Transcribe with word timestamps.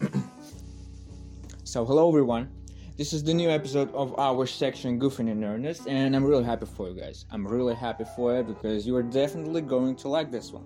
so, 1.64 1.84
hello 1.84 2.08
everyone. 2.08 2.50
This 2.96 3.12
is 3.12 3.24
the 3.24 3.34
new 3.34 3.50
episode 3.50 3.92
of 3.92 4.18
our 4.18 4.46
section 4.46 5.00
Goofing 5.00 5.28
in 5.28 5.42
Earnest, 5.42 5.86
and 5.86 6.14
I'm 6.14 6.24
really 6.24 6.44
happy 6.44 6.66
for 6.66 6.88
you 6.88 7.00
guys. 7.00 7.26
I'm 7.30 7.46
really 7.46 7.74
happy 7.74 8.04
for 8.16 8.36
it 8.36 8.46
because 8.46 8.86
you 8.86 8.94
are 8.96 9.02
definitely 9.02 9.60
going 9.60 9.96
to 9.96 10.08
like 10.08 10.30
this 10.30 10.52
one. 10.52 10.64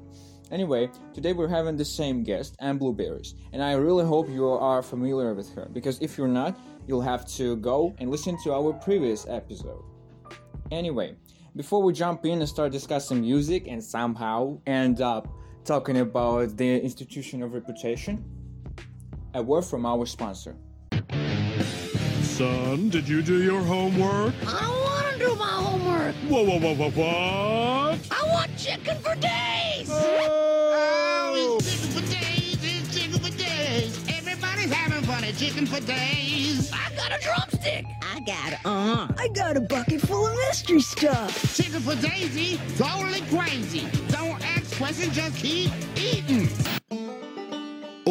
Anyway, 0.50 0.90
today 1.12 1.32
we're 1.32 1.48
having 1.48 1.76
the 1.76 1.84
same 1.84 2.22
guest, 2.22 2.56
Anne 2.60 2.78
Blueberries, 2.78 3.34
and 3.52 3.62
I 3.62 3.72
really 3.72 4.04
hope 4.04 4.28
you 4.28 4.46
are 4.48 4.82
familiar 4.82 5.34
with 5.34 5.52
her 5.54 5.68
because 5.72 5.98
if 6.00 6.16
you're 6.16 6.28
not, 6.28 6.58
you'll 6.86 7.02
have 7.02 7.26
to 7.36 7.56
go 7.56 7.94
and 7.98 8.10
listen 8.10 8.36
to 8.44 8.52
our 8.52 8.72
previous 8.72 9.26
episode. 9.28 9.82
Anyway, 10.70 11.16
before 11.56 11.82
we 11.82 11.92
jump 11.92 12.24
in 12.24 12.40
and 12.40 12.48
start 12.48 12.72
discussing 12.72 13.20
music 13.20 13.66
and 13.68 13.82
somehow 13.82 14.58
end 14.66 15.00
up 15.00 15.28
talking 15.64 15.98
about 15.98 16.56
the 16.56 16.80
institution 16.82 17.42
of 17.42 17.52
reputation, 17.52 18.24
a 19.38 19.42
word 19.42 19.62
from 19.62 19.86
our 19.86 20.04
sponsor. 20.04 20.56
Son, 22.22 22.88
did 22.88 23.08
you 23.08 23.22
do 23.22 23.40
your 23.40 23.62
homework? 23.62 24.34
I 24.44 24.60
don't 24.60 24.80
want 24.80 25.12
to 25.12 25.18
do 25.18 25.34
my 25.36 25.46
homework. 25.46 26.14
Whoa, 26.28 26.44
whoa, 26.44 26.58
whoa, 26.58 26.74
whoa, 26.74 26.90
what? 26.90 28.00
I 28.10 28.22
want 28.32 28.56
chicken 28.58 28.98
for 28.98 29.14
days. 29.14 29.88
Oh! 29.90 31.58
it's 31.60 31.70
chicken 31.70 31.88
for 31.90 32.12
days, 32.12 32.58
it's 32.62 32.98
chicken 32.98 33.20
for 33.20 33.38
days. 33.38 34.04
Everybody's 34.08 34.72
having 34.72 35.04
fun 35.04 35.22
at 35.22 35.36
chicken 35.36 35.66
for 35.66 35.80
days. 35.80 36.72
I 36.72 36.90
got 36.96 37.16
a 37.16 37.22
drumstick. 37.22 37.86
I 38.02 38.20
got 38.20 38.54
uh 38.64 39.06
I 39.16 39.28
got 39.28 39.56
a 39.56 39.60
bucket 39.60 40.00
full 40.00 40.26
of 40.26 40.34
mystery 40.34 40.80
stuff. 40.80 41.56
Chicken 41.56 41.80
for 41.80 41.94
Daisy, 41.94 42.60
totally 42.76 43.20
crazy. 43.30 43.86
Don't 44.08 44.44
ask 44.44 44.76
questions, 44.76 45.14
just 45.14 45.36
keep 45.36 45.70
eating. 45.96 46.48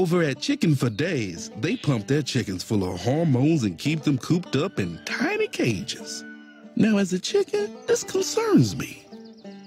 Over 0.08 0.24
at 0.24 0.40
Chicken 0.40 0.74
for 0.74 0.90
Days, 0.90 1.52
they 1.60 1.76
pump 1.76 2.08
their 2.08 2.22
chickens 2.22 2.64
full 2.64 2.90
of 2.90 3.02
hormones 3.02 3.64
and 3.64 3.78
keep 3.78 4.04
them 4.04 4.18
cooped 4.18 4.56
up 4.56 4.80
in 4.80 4.98
tiny 5.04 5.50
cages. 5.50 6.24
Now, 6.78 6.96
as 6.96 7.12
a 7.12 7.20
chicken, 7.20 7.76
this 7.88 8.06
concerns 8.06 8.78
me. 8.78 9.06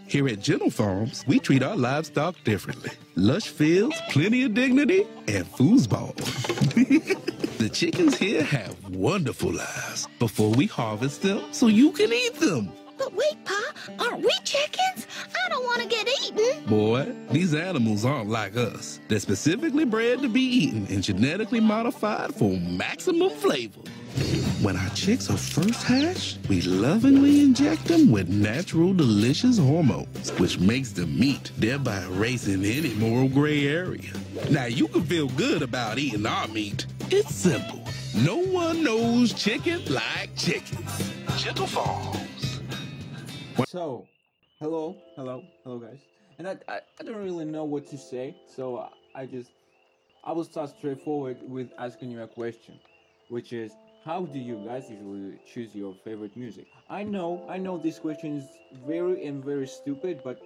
Here 0.06 0.26
at 0.28 0.40
Gentle 0.40 0.70
Farms, 0.70 1.26
we 1.28 1.40
treat 1.40 1.62
our 1.62 1.76
livestock 1.76 2.36
differently. 2.42 2.92
Lush 3.16 3.48
fields, 3.48 4.00
plenty 4.08 4.44
of 4.44 4.54
dignity, 4.54 5.06
and 5.28 5.44
foosball. 5.44 6.16
the 7.58 7.68
chickens 7.68 8.16
here 8.16 8.42
have 8.42 8.74
wonderful 8.88 9.52
lives 9.52 10.08
before 10.18 10.52
we 10.52 10.64
harvest 10.64 11.20
them 11.20 11.52
so 11.52 11.66
you 11.66 11.92
can 11.92 12.10
eat 12.14 12.36
them. 12.36 12.72
But 13.00 13.14
wait, 13.14 13.42
Pa, 13.46 13.72
aren't 13.98 14.20
we 14.20 14.30
chickens? 14.44 15.06
I 15.46 15.48
don't 15.48 15.64
want 15.64 15.80
to 15.80 15.88
get 15.88 16.06
eaten. 16.22 16.66
Boy, 16.66 17.10
these 17.30 17.54
animals 17.54 18.04
aren't 18.04 18.28
like 18.28 18.58
us. 18.58 19.00
They're 19.08 19.18
specifically 19.20 19.86
bred 19.86 20.20
to 20.20 20.28
be 20.28 20.42
eaten 20.42 20.86
and 20.90 21.02
genetically 21.02 21.60
modified 21.60 22.34
for 22.34 22.58
maximum 22.58 23.30
flavor. 23.30 23.80
When 24.60 24.76
our 24.76 24.90
chicks 24.90 25.30
are 25.30 25.38
first 25.38 25.82
hatched, 25.82 26.46
we 26.50 26.60
lovingly 26.60 27.40
inject 27.40 27.86
them 27.86 28.10
with 28.10 28.28
natural, 28.28 28.92
delicious 28.92 29.56
hormones, 29.56 30.30
which 30.32 30.58
makes 30.58 30.92
them 30.92 31.18
meat, 31.18 31.52
thereby 31.56 32.02
erasing 32.02 32.62
any 32.66 32.92
moral 32.96 33.30
gray 33.30 33.66
area. 33.66 34.12
Now, 34.50 34.66
you 34.66 34.88
can 34.88 35.04
feel 35.04 35.28
good 35.28 35.62
about 35.62 35.96
eating 35.98 36.26
our 36.26 36.48
meat. 36.48 36.84
It's 37.10 37.34
simple. 37.34 37.82
No 38.14 38.36
one 38.36 38.84
knows 38.84 39.32
chicken 39.32 39.82
like 39.86 40.36
chickens. 40.36 41.10
Gentle 41.38 41.66
Farms. 41.66 42.29
So, 43.66 44.08
hello, 44.60 44.96
hello, 45.16 45.44
hello, 45.64 45.78
guys. 45.78 46.00
And 46.38 46.48
I, 46.48 46.56
I, 46.68 46.80
I 46.98 47.02
don't 47.04 47.16
really 47.16 47.44
know 47.44 47.64
what 47.64 47.86
to 47.88 47.98
say, 47.98 48.34
so 48.46 48.76
uh, 48.76 48.88
I 49.14 49.26
just, 49.26 49.52
I 50.24 50.32
will 50.32 50.44
start 50.44 50.70
straightforward 50.70 51.38
with 51.48 51.70
asking 51.78 52.10
you 52.10 52.22
a 52.22 52.26
question, 52.26 52.78
which 53.28 53.52
is, 53.52 53.72
how 54.04 54.24
do 54.24 54.38
you 54.38 54.62
guys 54.66 54.90
usually 54.90 55.38
choose 55.52 55.74
your 55.74 55.94
favorite 56.04 56.36
music? 56.36 56.66
I 56.88 57.02
know, 57.02 57.44
I 57.48 57.58
know 57.58 57.76
this 57.78 57.98
question 57.98 58.36
is 58.38 58.44
very 58.86 59.26
and 59.26 59.44
very 59.44 59.66
stupid, 59.66 60.20
but 60.24 60.40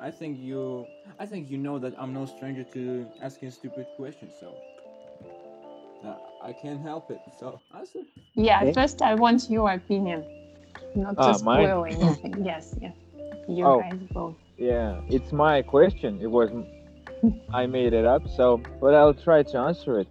I 0.00 0.10
think 0.10 0.38
you, 0.40 0.86
I 1.18 1.26
think 1.26 1.50
you 1.50 1.58
know 1.58 1.78
that 1.78 1.94
I'm 1.98 2.12
no 2.12 2.26
stranger 2.26 2.64
to 2.64 3.06
asking 3.22 3.52
stupid 3.52 3.86
questions, 3.96 4.32
so 4.38 4.54
uh, 6.04 6.14
I 6.42 6.52
can't 6.52 6.80
help 6.82 7.10
it. 7.10 7.20
So 7.38 7.60
answer. 7.76 8.00
Yeah, 8.34 8.60
Okay. 8.60 8.72
first 8.72 9.02
I 9.02 9.14
want 9.14 9.48
your 9.50 9.70
opinion, 9.70 10.24
not 10.94 11.16
to 11.16 11.22
Ah, 11.22 11.38
mine? 11.42 11.66
spoil 11.66 11.84
anything. 11.84 12.44
yes, 12.44 12.74
yes. 12.80 12.94
You 13.48 13.64
Oh. 13.66 13.80
guys 13.80 13.98
both. 14.12 14.34
Yeah, 14.58 15.00
it's 15.08 15.32
my 15.32 15.62
question. 15.62 16.18
It 16.20 16.30
was 16.30 16.50
I 17.52 17.66
made 17.66 17.92
it 17.92 18.04
up, 18.04 18.28
so 18.28 18.60
but 18.80 18.94
I'll 18.94 19.14
try 19.14 19.42
to 19.42 19.58
answer 19.58 20.00
it 20.00 20.08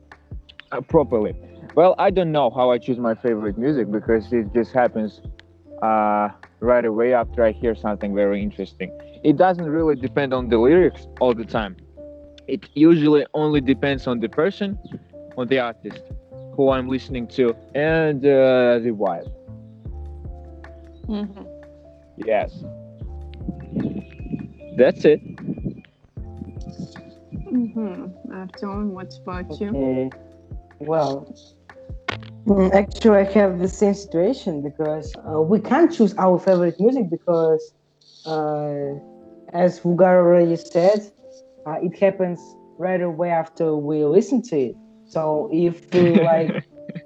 uh, 0.72 0.82
properly. 0.82 1.34
Well, 1.76 1.96
I 1.98 2.10
don't 2.10 2.32
know 2.32 2.50
how 2.50 2.72
I 2.72 2.78
choose 2.78 2.98
my 2.98 3.16
favorite 3.16 3.58
music 3.58 3.90
because 3.92 4.32
it 4.34 4.54
just 4.54 4.74
happens 4.74 5.22
uh, 5.82 6.30
right 6.60 6.86
away 6.86 7.14
after 7.14 7.44
I 7.44 7.52
hear 7.52 7.76
something 7.76 8.14
very 8.14 8.42
interesting. 8.42 8.92
It 9.24 9.38
doesn't 9.38 9.70
really 9.70 9.96
depend 9.96 10.34
on 10.34 10.50
the 10.50 10.58
lyrics 10.58 11.08
all 11.22 11.34
the 11.34 11.46
time. 11.46 11.78
It 12.48 12.68
usually 12.74 13.26
only 13.34 13.62
depends 13.62 14.08
on 14.08 14.20
the 14.20 14.28
person, 14.28 14.78
on 15.38 15.48
the 15.48 15.60
artist 15.60 16.02
who 16.56 16.70
I'm 16.72 16.90
listening 16.90 17.28
to, 17.38 17.56
and 17.76 18.20
uh, 18.26 18.80
the 18.86 18.92
vibe. 19.04 19.32
Mhm. 21.12 21.46
Yes, 22.18 22.64
that's 24.78 25.04
it. 25.06 25.22
Mhm. 27.52 28.12
Artyom, 28.30 28.92
what 28.92 29.14
about 29.24 29.60
you? 29.60 30.10
Well, 30.80 31.28
mm, 32.48 32.72
actually, 32.74 33.20
I 33.20 33.24
have 33.34 33.60
the 33.60 33.68
same 33.68 33.94
situation 33.94 34.62
because 34.62 35.14
uh, 35.30 35.42
we 35.42 35.60
can't 35.60 35.92
choose 35.92 36.14
our 36.18 36.40
favorite 36.40 36.80
music 36.80 37.10
because, 37.10 37.74
uh, 38.26 38.96
as 39.54 39.80
Vugar 39.82 40.16
already 40.24 40.56
said, 40.56 41.02
uh, 41.66 41.76
it 41.82 41.98
happens 42.00 42.40
right 42.78 43.02
away 43.02 43.30
after 43.32 43.76
we 43.76 44.06
listen 44.06 44.42
to 44.44 44.58
it. 44.58 44.76
So 45.10 45.50
if 45.52 45.94
we 45.94 46.02
like 46.32 46.56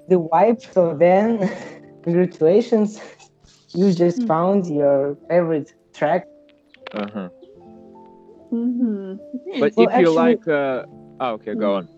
the 0.08 0.16
vibe, 0.16 0.60
so 0.72 0.96
then 0.96 1.50
congratulations, 2.04 3.00
you 3.76 3.92
just 3.92 4.20
Mm. 4.22 4.26
found 4.26 4.66
your 4.66 5.16
favorite 5.28 5.72
track. 5.94 6.26
Uh-huh. 6.94 7.28
Mhm. 8.52 9.18
But 9.60 9.72
Well, 9.76 9.88
if 9.88 9.98
you 10.00 10.08
actually- 10.08 10.14
like, 10.14 10.48
uh, 10.48 10.84
oh, 11.20 11.32
okay, 11.34 11.54
go 11.54 11.74
on. 11.76 11.88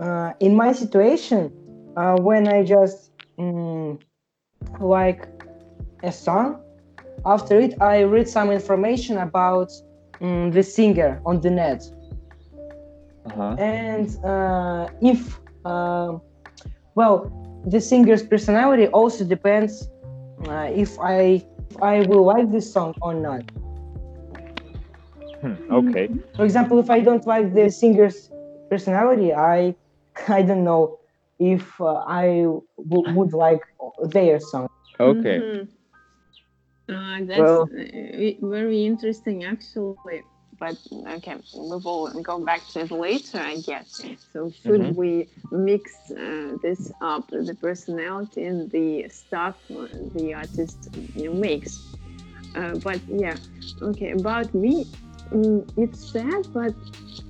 uh, 0.00 0.32
in 0.40 0.54
my 0.54 0.72
situation, 0.72 1.50
uh, 1.96 2.16
when 2.28 2.48
I 2.48 2.62
just 2.64 3.10
mm, 3.38 3.98
like 4.80 5.28
a 6.02 6.12
song, 6.12 6.60
after 7.24 7.58
it 7.60 7.74
I 7.80 8.02
read 8.02 8.28
some 8.28 8.50
information 8.50 9.18
about 9.18 9.70
mm, 10.20 10.52
the 10.52 10.62
singer 10.62 11.20
on 11.26 11.40
the 11.40 11.50
net, 11.50 11.82
Uh-huh. 13.26 13.54
and 13.58 14.08
uh, 14.24 14.88
if 15.00 15.38
uh, 15.64 16.18
well, 16.94 17.30
the 17.66 17.80
singer's 17.80 18.22
personality 18.22 18.86
also 18.88 19.24
depends 19.24 19.88
uh, 20.48 20.70
if 20.74 20.98
I 21.00 21.42
if 21.70 21.82
I 21.82 22.02
will 22.02 22.24
like 22.24 22.50
this 22.50 22.72
song 22.72 22.94
or 23.02 23.14
not. 23.14 23.42
Hmm, 25.40 25.54
okay. 25.70 26.08
For 26.36 26.44
example, 26.44 26.78
if 26.78 26.90
I 26.90 27.00
don't 27.00 27.26
like 27.26 27.52
the 27.54 27.70
singer's 27.70 28.30
personality, 28.70 29.34
I 29.34 29.74
I 30.28 30.42
don't 30.42 30.64
know 30.64 30.98
if 31.38 31.80
uh, 31.80 32.02
I 32.06 32.46
w- 32.78 33.04
would 33.16 33.32
like 33.32 33.60
their 34.12 34.40
song. 34.40 34.68
Okay. 34.98 35.38
Mhm. 35.40 35.68
Uh, 36.88 37.18
that's 37.26 37.38
Well- 37.40 37.68
uh, 37.68 38.48
very 38.48 38.86
interesting, 38.86 39.44
actually. 39.44 40.22
But 40.58 40.76
okay, 41.16 41.36
we 41.52 41.76
will 41.76 42.08
go 42.22 42.38
back 42.44 42.66
to 42.68 42.80
it 42.80 42.90
later, 42.90 43.38
I 43.40 43.56
guess. 43.56 44.02
So 44.32 44.50
should 44.64 44.82
Mhm. 44.82 44.96
we 44.96 45.28
mix 45.50 46.10
uh, 46.10 46.56
this 46.62 46.92
up, 47.00 47.28
the 47.30 47.56
personality 47.60 48.44
and 48.44 48.70
the 48.70 49.08
stuff 49.08 49.56
uh, 49.70 49.86
the 50.14 50.34
artist 50.34 50.88
you 51.14 51.24
know, 51.30 51.34
makes? 51.34 51.96
Uh, 52.54 52.74
but 52.76 53.00
yeah, 53.08 53.36
okay. 53.82 54.10
About 54.12 54.54
me, 54.54 54.86
mm, 55.32 55.66
it's 55.76 56.12
sad, 56.12 56.42
but 56.54 56.74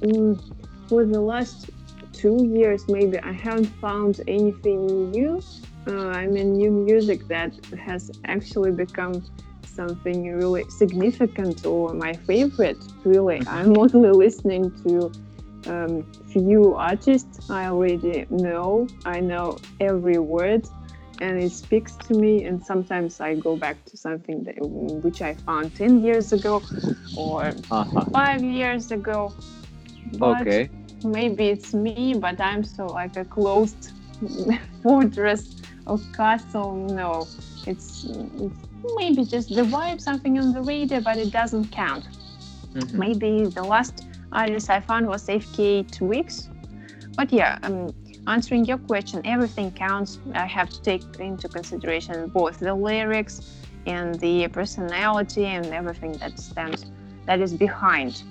mm, 0.02 0.40
for 0.88 1.04
the 1.04 1.20
last 1.20 1.70
two 2.12 2.44
years, 2.44 2.84
maybe 2.88 3.18
I 3.20 3.32
haven't 3.32 3.72
found 3.80 4.20
anything 4.28 5.10
new. 5.10 5.40
Uh, 5.86 6.08
I 6.08 6.26
mean, 6.26 6.56
new 6.56 6.70
music 6.70 7.26
that 7.28 7.52
has 7.78 8.10
actually 8.24 8.72
become 8.72 9.22
something 9.76 10.18
really 10.42 10.64
significant 10.70 11.64
or 11.66 11.94
my 11.94 12.16
favorite. 12.30 12.82
Really, 13.04 13.40
I'm 13.46 13.76
only 13.78 14.10
listening 14.10 14.72
to 14.84 15.12
um, 15.66 15.92
few 16.32 16.74
artists 16.74 17.40
I 17.50 17.66
already 17.66 18.26
know. 18.30 18.88
I 19.04 19.20
know 19.20 19.58
every 19.80 20.18
word, 20.18 20.62
and 21.20 21.38
it 21.38 21.52
speaks 21.52 21.92
to 22.06 22.14
me. 22.14 22.44
And 22.44 22.64
sometimes 22.64 23.20
I 23.20 23.34
go 23.34 23.56
back 23.56 23.84
to 23.90 23.96
something 23.96 24.44
that, 24.44 24.56
which 25.04 25.20
I 25.22 25.34
found 25.34 25.74
ten 25.74 25.92
years 26.04 26.32
ago 26.32 26.62
or 27.16 27.54
Uh-huh. 27.70 28.04
five 28.12 28.42
years 28.42 28.90
ago. 28.90 29.32
But 30.18 30.40
Okay. 30.42 30.70
maybe 31.02 31.44
it's 31.54 31.74
me, 31.74 32.14
but 32.14 32.40
I'm 32.40 32.64
so 32.64 32.86
like 33.00 33.16
a 33.16 33.24
closed 33.24 33.90
fortress 34.82 35.42
or 35.86 35.98
castle. 36.16 36.74
No, 36.94 37.26
it's, 37.66 38.06
it's 38.44 38.60
maybe 38.96 39.24
just 39.24 39.48
the 39.54 39.62
vibe, 39.62 40.00
something 40.00 40.38
on 40.38 40.52
the 40.52 40.62
radio, 40.62 41.00
but 41.00 41.16
it 41.16 41.30
doesn't 41.30 41.70
count. 41.70 42.04
Mhm. 42.74 42.92
Maybe 42.94 43.46
the 43.46 43.62
last 43.62 44.06
artist 44.32 44.70
I 44.70 44.80
found 44.80 45.06
was 45.06 45.28
FKA 45.28 45.82
twigs. 45.82 46.48
But 47.16 47.32
yeah, 47.32 47.58
um, 47.62 47.92
answering 48.26 48.64
your 48.64 48.78
question, 48.78 49.22
everything 49.24 49.70
counts. 49.70 50.18
I 50.34 50.46
have 50.46 50.68
to 50.70 50.82
take 50.82 51.04
into 51.18 51.48
consideration 51.48 52.28
both 52.28 52.58
the 52.58 52.74
lyrics 52.74 53.40
and 53.86 54.14
the 54.20 54.48
personality 54.48 55.46
and 55.46 55.66
everything 55.66 56.12
that 56.18 56.38
stands, 56.38 56.84
that 57.26 57.40
is 57.40 57.54
behind 57.54 58.22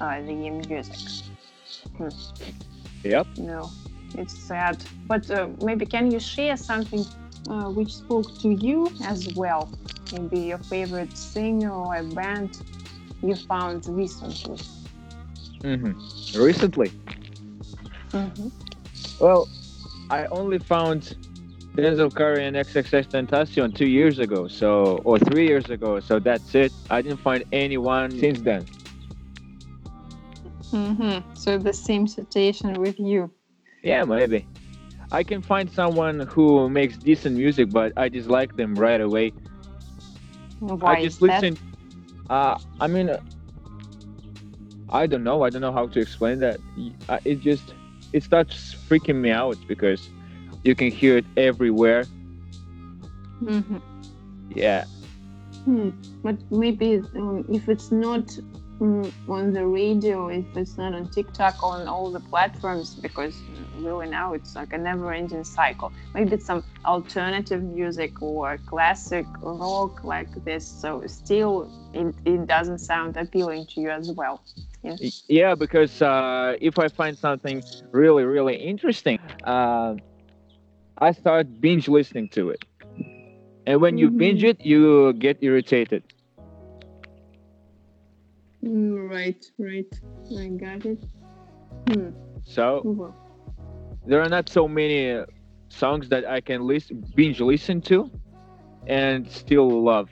uh, 0.00 0.20
the 0.22 0.50
music. 0.50 0.96
Hmm. 1.96 2.08
Yep. 3.04 3.26
No, 3.38 3.70
it's 4.14 4.38
sad. 4.38 4.76
But 5.06 5.30
uh, 5.30 5.48
maybe 5.62 5.86
can 5.86 6.10
you 6.10 6.20
share 6.20 6.56
something 6.56 7.04
uh, 7.48 7.70
which 7.70 7.96
spoke 7.96 8.38
to 8.40 8.50
you 8.50 8.90
as 9.04 9.28
well? 9.34 9.68
Maybe 10.12 10.40
your 10.40 10.58
favorite 10.58 11.16
singer 11.16 11.72
or 11.72 11.94
a 11.96 12.02
band 12.04 12.60
you 13.22 13.34
found 13.34 13.84
recently. 13.88 14.58
hmm 15.62 15.92
Recently, 16.34 16.92
Mm-hmm. 18.12 18.48
well, 19.20 19.48
I 20.10 20.26
only 20.30 20.58
found 20.58 21.14
Denzel 21.76 22.12
Curry 22.14 22.46
and 22.46 22.56
XXXTentacion 22.56 23.74
two 23.74 23.86
years 23.86 24.18
ago, 24.18 24.48
so 24.48 25.00
or 25.04 25.18
three 25.18 25.46
years 25.46 25.68
ago. 25.70 26.00
So 26.00 26.18
that's 26.18 26.54
it. 26.54 26.72
I 26.90 27.02
didn't 27.02 27.20
find 27.20 27.44
anyone 27.52 28.10
since 28.10 28.40
then. 28.40 28.64
Mm-hmm. 30.72 31.28
So 31.34 31.58
the 31.58 31.72
same 31.72 32.06
situation 32.06 32.74
with 32.80 32.98
you. 32.98 33.30
Yeah, 33.82 34.04
maybe. 34.04 34.46
I 35.10 35.22
can 35.24 35.42
find 35.42 35.70
someone 35.70 36.20
who 36.20 36.68
makes 36.68 36.98
decent 36.98 37.36
music, 37.36 37.70
but 37.70 37.92
I 37.96 38.08
dislike 38.08 38.56
them 38.56 38.74
right 38.74 39.00
away. 39.00 39.32
Why 40.60 40.94
I 40.94 40.96
just 40.96 41.20
is 41.22 41.22
listen. 41.22 41.58
Uh, 42.28 42.56
I 42.80 42.86
mean, 42.86 43.10
uh, 43.10 43.18
I 44.90 45.06
don't 45.06 45.22
know. 45.22 45.42
I 45.42 45.50
don't 45.50 45.60
know 45.62 45.72
how 45.72 45.86
to 45.88 46.00
explain 46.00 46.40
that. 46.40 46.60
Uh, 47.08 47.18
It 47.24 47.40
just 47.40 47.74
it 48.12 48.22
starts 48.22 48.74
freaking 48.88 49.16
me 49.16 49.30
out 49.30 49.58
because 49.66 50.10
you 50.64 50.74
can 50.74 50.90
hear 50.90 51.18
it 51.18 51.26
everywhere. 51.36 52.04
Mm-hmm. 53.42 53.78
Yeah. 54.54 54.84
Hmm. 55.64 55.90
But 56.22 56.38
maybe 56.50 57.02
um, 57.16 57.44
if 57.48 57.68
it's 57.68 57.90
not 57.90 58.30
on 58.80 59.52
the 59.52 59.66
radio, 59.66 60.28
if 60.28 60.44
it's 60.56 60.76
not 60.76 60.94
on 60.94 61.08
TikTok, 61.08 61.62
on 61.62 61.88
all 61.88 62.10
the 62.10 62.20
platforms, 62.20 62.94
because 62.94 63.40
really 63.78 64.08
now 64.08 64.32
it's 64.32 64.54
like 64.54 64.72
a 64.72 64.78
never-ending 64.78 65.44
cycle. 65.44 65.92
Maybe 66.14 66.34
it's 66.34 66.46
some 66.46 66.62
alternative 66.84 67.62
music 67.62 68.22
or 68.22 68.58
classic 68.66 69.26
rock 69.42 70.04
like 70.04 70.28
this. 70.44 70.66
So 70.66 71.02
still, 71.06 71.70
it, 71.92 72.14
it 72.24 72.46
doesn't 72.46 72.78
sound 72.78 73.16
appealing 73.16 73.66
to 73.66 73.80
you 73.80 73.90
as 73.90 74.10
well. 74.12 74.42
Yes. 74.82 75.24
Yeah, 75.28 75.54
because 75.54 76.00
uh, 76.00 76.56
if 76.60 76.78
I 76.78 76.88
find 76.88 77.18
something 77.18 77.62
really, 77.90 78.24
really 78.24 78.56
interesting, 78.56 79.18
uh, 79.44 79.96
I 80.98 81.12
start 81.12 81.60
binge 81.60 81.88
listening 81.88 82.28
to 82.30 82.50
it. 82.50 82.64
And 83.66 83.80
when 83.80 83.98
you 83.98 84.10
binge 84.10 84.44
it, 84.44 84.64
you 84.64 85.12
get 85.14 85.38
irritated. 85.42 86.02
Mm, 88.64 89.08
right, 89.08 89.44
right. 89.58 90.00
I 90.38 90.48
got 90.48 90.84
it. 90.84 91.04
Hmm. 91.88 92.10
So 92.44 92.82
Well, 92.84 93.14
there 94.06 94.20
are 94.22 94.28
not 94.28 94.48
so 94.48 94.68
many 94.68 95.24
songs 95.68 96.08
that 96.08 96.26
I 96.26 96.40
can 96.40 96.66
listen, 96.66 97.04
binge 97.14 97.40
listen 97.40 97.80
to 97.82 98.10
and 98.86 99.30
still 99.30 99.68
love. 99.82 100.10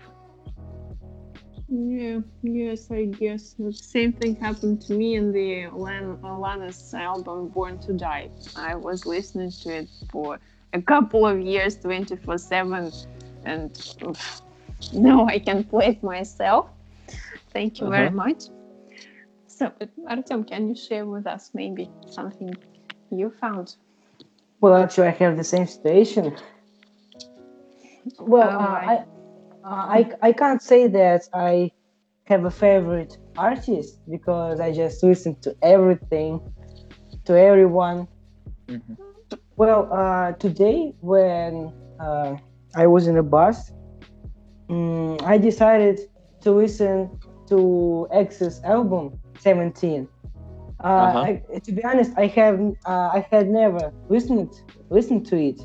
Yeah, 1.69 2.21
yes, 2.43 2.91
I 2.91 3.07
guess 3.07 3.55
the 3.59 3.73
same 3.73 4.13
thing 4.13 4.37
happened 4.37 4.83
to 4.83 4.93
me 4.95 5.15
in 5.17 5.33
the 5.33 5.67
Lan- 5.69 6.19
Lana's 6.23 6.95
album 6.95 7.49
"Born 7.49 7.79
to 7.81 7.93
Die." 7.93 8.31
I 8.57 8.75
was 8.77 9.07
listening 9.07 9.51
to 9.63 9.71
it 9.79 9.89
for 10.11 10.39
a 10.73 10.81
couple 10.83 11.27
of 11.27 11.41
years, 11.41 11.77
twenty-four 11.79 12.39
seven, 12.39 12.93
and 13.45 13.71
oof, 14.07 14.43
now 14.93 15.27
I 15.27 15.39
can 15.41 15.65
play 15.65 15.89
it 15.89 16.03
myself. 16.03 16.71
Thank 17.57 17.81
you 17.81 17.89
very 17.89 18.09
Uh-huh. 18.09 18.17
much. 18.25 18.43
So, 19.47 19.73
Artem, 20.07 20.45
can 20.45 20.69
you 20.69 20.75
share 20.77 21.07
with 21.07 21.27
us 21.27 21.51
maybe 21.55 21.91
something 22.07 22.53
you 23.11 23.31
found? 23.31 23.77
Well, 24.61 24.75
actually, 24.77 25.09
I 25.09 25.17
have 25.23 25.39
the 25.39 25.45
same 25.45 25.67
situation. 25.67 26.37
Well, 28.19 28.51
uh, 28.51 28.81
I, 28.93 28.95
uh, 29.65 29.85
I 29.99 30.01
I 30.29 30.33
can't 30.33 30.61
say 30.61 30.87
that 30.89 31.23
I 31.33 31.71
have 32.27 32.45
a 32.45 32.51
favorite 32.51 33.17
artist 33.39 33.91
because 34.17 34.61
I 34.61 34.71
just 34.73 35.03
listen 35.03 35.37
to 35.47 35.57
everything, 35.63 36.41
to 37.25 37.33
everyone. 37.51 37.99
Mhm. 38.69 38.97
Well, 39.57 39.89
uh, 39.91 40.33
today 40.45 40.93
when 41.01 41.73
uh, 41.99 42.37
I 42.83 42.87
was 42.87 43.07
in 43.07 43.17
a 43.17 43.23
bus, 43.23 43.73
mm, 44.71 45.23
I 45.23 45.39
decided 45.39 45.99
to 46.43 46.51
listen 46.53 47.11
to 47.49 48.07
X's 48.13 48.61
album 48.65 49.13
17. 49.39 50.09
Uh, 50.83 50.87
Uh-huh. 50.87 51.19
I, 51.27 51.43
to 51.65 51.73
be 51.73 51.83
honest, 51.85 52.13
I 52.17 52.27
have 52.27 52.61
uh, 52.87 53.09
I 53.19 53.27
had 53.31 53.49
never 53.49 53.93
listened 54.09 54.53
listened 54.91 55.27
to 55.31 55.37
it, 55.37 55.59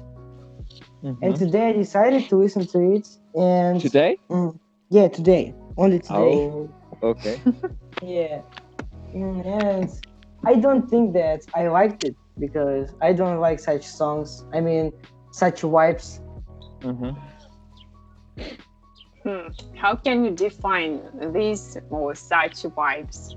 and 1.22 1.36
today 1.36 1.70
I 1.70 1.74
decided 1.74 2.30
to 2.30 2.36
listen 2.38 2.66
to 2.68 2.80
it. 2.96 3.08
And 3.36 3.80
Today? 3.82 4.18
Mm, 4.30 4.58
yeah, 4.90 5.08
today, 5.10 5.54
only 5.78 6.00
today. 6.00 6.36
Oh, 6.48 6.70
okay. 7.04 7.36
Yeah, 8.02 8.42
Mm, 9.14 9.46
and 9.46 9.90
I 10.46 10.56
don't 10.56 10.90
think 10.90 11.14
that 11.14 11.42
I 11.54 11.68
liked 11.68 12.04
it 12.04 12.16
because 12.40 12.90
I 13.02 13.14
don't 13.14 13.40
like 13.40 13.60
such 13.60 13.86
songs. 13.86 14.44
I 14.54 14.62
mean, 14.62 14.92
such 15.32 15.62
vibes. 15.62 16.20
Mhm. 16.82 17.16
Hmm. 19.24 19.50
How 19.76 19.96
can 19.96 20.26
you 20.26 20.32
define 20.32 21.02
these 21.34 21.78
or 21.90 22.16
such 22.16 22.64
vibes? 22.64 23.36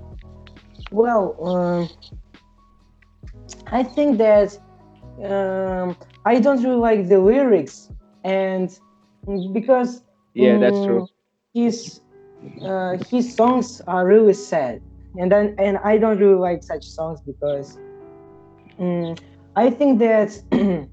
Well, 0.91 1.35
um, 1.43 1.89
I 3.67 3.83
think 3.83 4.17
that 4.17 4.57
um, 5.23 5.95
I 6.25 6.39
don't 6.39 6.63
really 6.63 6.77
like 6.77 7.07
the 7.07 7.19
lyrics, 7.19 7.89
and 8.23 8.69
because 9.53 10.01
Yeah, 10.33 10.57
that's 10.57 10.83
true. 10.83 11.07
His 11.53 12.01
uh, 12.63 12.97
his 13.09 13.33
songs 13.35 13.81
are 13.87 14.05
really 14.05 14.33
sad, 14.33 14.81
and 15.15 15.31
then 15.31 15.55
and 15.57 15.77
I 15.83 15.97
don't 15.97 16.17
really 16.19 16.39
like 16.39 16.63
such 16.63 16.85
songs 16.85 17.21
because 17.21 17.77
mm, 18.79 19.17
I 19.55 19.69
think 19.69 19.99
that 19.99 20.41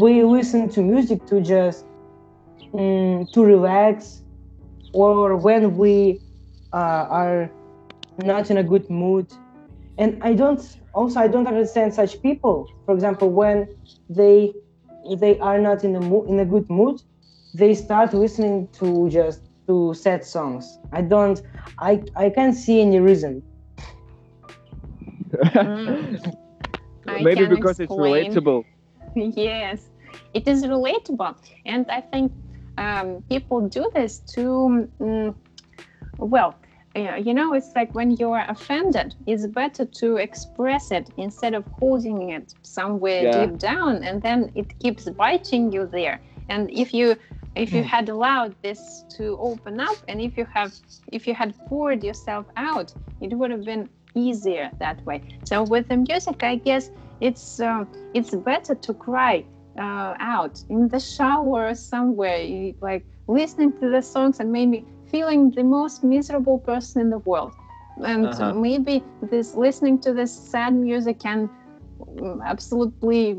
we 0.00 0.24
listen 0.24 0.68
to 0.70 0.82
music 0.82 1.26
to 1.26 1.40
just 1.40 1.84
mm, 2.74 3.30
to 3.32 3.44
relax, 3.44 4.22
or 4.92 5.36
when 5.36 5.76
we 5.76 6.20
uh, 6.72 7.06
are 7.10 7.54
not 8.18 8.50
in 8.50 8.56
a 8.58 8.62
good 8.64 8.88
mood 8.90 9.26
and 9.98 10.18
i 10.22 10.34
don't 10.34 10.78
also 10.94 11.20
i 11.20 11.26
don't 11.28 11.46
understand 11.46 11.92
such 11.92 12.20
people 12.22 12.70
for 12.84 12.94
example 12.94 13.30
when 13.30 13.66
they 14.08 14.52
they 15.18 15.38
are 15.38 15.58
not 15.58 15.84
in 15.84 15.94
a 15.96 16.00
mo- 16.00 16.24
in 16.28 16.38
a 16.40 16.44
good 16.44 16.68
mood 16.68 17.00
they 17.54 17.74
start 17.74 18.12
listening 18.14 18.68
to 18.72 19.08
just 19.10 19.48
to 19.66 19.92
sad 19.94 20.24
songs 20.24 20.78
i 20.92 21.00
don't 21.00 21.42
i 21.78 22.02
i 22.16 22.28
can't 22.30 22.54
see 22.54 22.80
any 22.80 22.98
reason 23.00 23.42
Mm. 25.58 26.34
Maybe 27.18 27.46
because 27.46 27.78
explain. 27.78 27.80
it's 27.80 27.96
relatable. 27.96 28.64
yes, 29.14 29.90
it 30.34 30.46
is 30.48 30.64
relatable, 30.64 31.34
and 31.64 31.90
I 31.90 32.00
think 32.00 32.32
um, 32.80 33.22
people 33.28 33.68
do 33.68 33.90
this 33.94 34.18
to, 34.34 34.88
mm, 35.00 35.34
well, 36.18 36.54
you 36.94 37.34
know, 37.34 37.54
it's 37.54 37.72
like 37.76 37.94
when 37.94 38.10
you 38.20 38.32
are 38.32 38.44
offended, 38.48 39.14
it's 39.26 39.46
better 39.46 39.84
to 39.84 40.16
express 40.16 40.90
it 40.90 41.08
instead 41.16 41.54
of 41.54 41.64
holding 41.78 42.30
it 42.30 42.54
somewhere 42.62 43.22
Yeah. 43.22 43.46
deep 43.46 43.58
down, 43.58 44.02
and 44.02 44.20
then 44.22 44.50
it 44.54 44.68
keeps 44.80 45.08
biting 45.10 45.72
you 45.72 45.86
there. 45.86 46.20
And 46.48 46.70
if 46.70 46.92
you 46.92 47.16
if 47.56 47.72
you 47.74 47.82
had 47.82 48.08
allowed 48.08 48.54
this 48.62 49.04
to 49.16 49.36
open 49.40 49.80
up, 49.80 49.98
and 50.08 50.20
if 50.20 50.36
you 50.38 50.46
have 50.54 50.72
if 51.12 51.26
you 51.28 51.34
had 51.34 51.50
poured 51.68 52.02
yourself 52.02 52.46
out, 52.56 52.88
it 53.20 53.30
would 53.38 53.50
have 53.50 53.64
been 53.64 53.88
easier 54.14 54.70
that 54.78 54.98
way. 55.06 55.18
So 55.44 55.62
with 55.62 55.88
the 55.88 55.96
music, 55.96 56.42
I 56.42 56.56
guess 56.56 56.90
it's 57.20 57.60
uh, 57.60 57.84
it's 58.14 58.34
better 58.34 58.74
to 58.74 58.94
cry 58.94 59.44
uh, 59.80 60.14
out 60.20 60.62
in 60.68 60.88
the 60.88 61.00
shower 61.00 61.68
or 61.70 61.74
somewhere, 61.74 62.40
like 62.82 63.06
listening 63.28 63.72
to 63.80 63.90
the 63.90 64.02
songs 64.02 64.40
and 64.40 64.52
maybe 64.52 64.86
feeling 65.04 65.52
the 65.52 65.64
most 65.64 66.04
miserable 66.04 66.58
person 66.58 67.02
in 67.02 67.10
the 67.10 67.18
world. 67.18 67.54
and 68.04 68.32
Uh-huh. 68.32 68.54
maybe 68.60 69.06
this 69.20 69.54
listening 69.54 69.98
to 70.00 70.12
this 70.14 70.32
sad 70.52 70.74
music 70.74 71.18
can 71.20 71.50
mm, 72.00 72.38
absolutely 72.44 73.36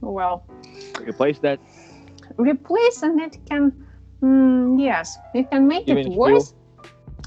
well 0.00 0.46
Replace 1.06 1.38
that. 1.40 1.60
replace 2.38 3.02
and 3.02 3.20
it 3.20 3.36
can 3.48 3.72
mm, 4.22 4.80
yes 4.80 5.18
you 5.34 5.44
can 5.44 5.66
make 5.68 5.88
Even 5.88 6.06
it 6.06 6.06
feel 6.22 6.22
worse 6.22 6.54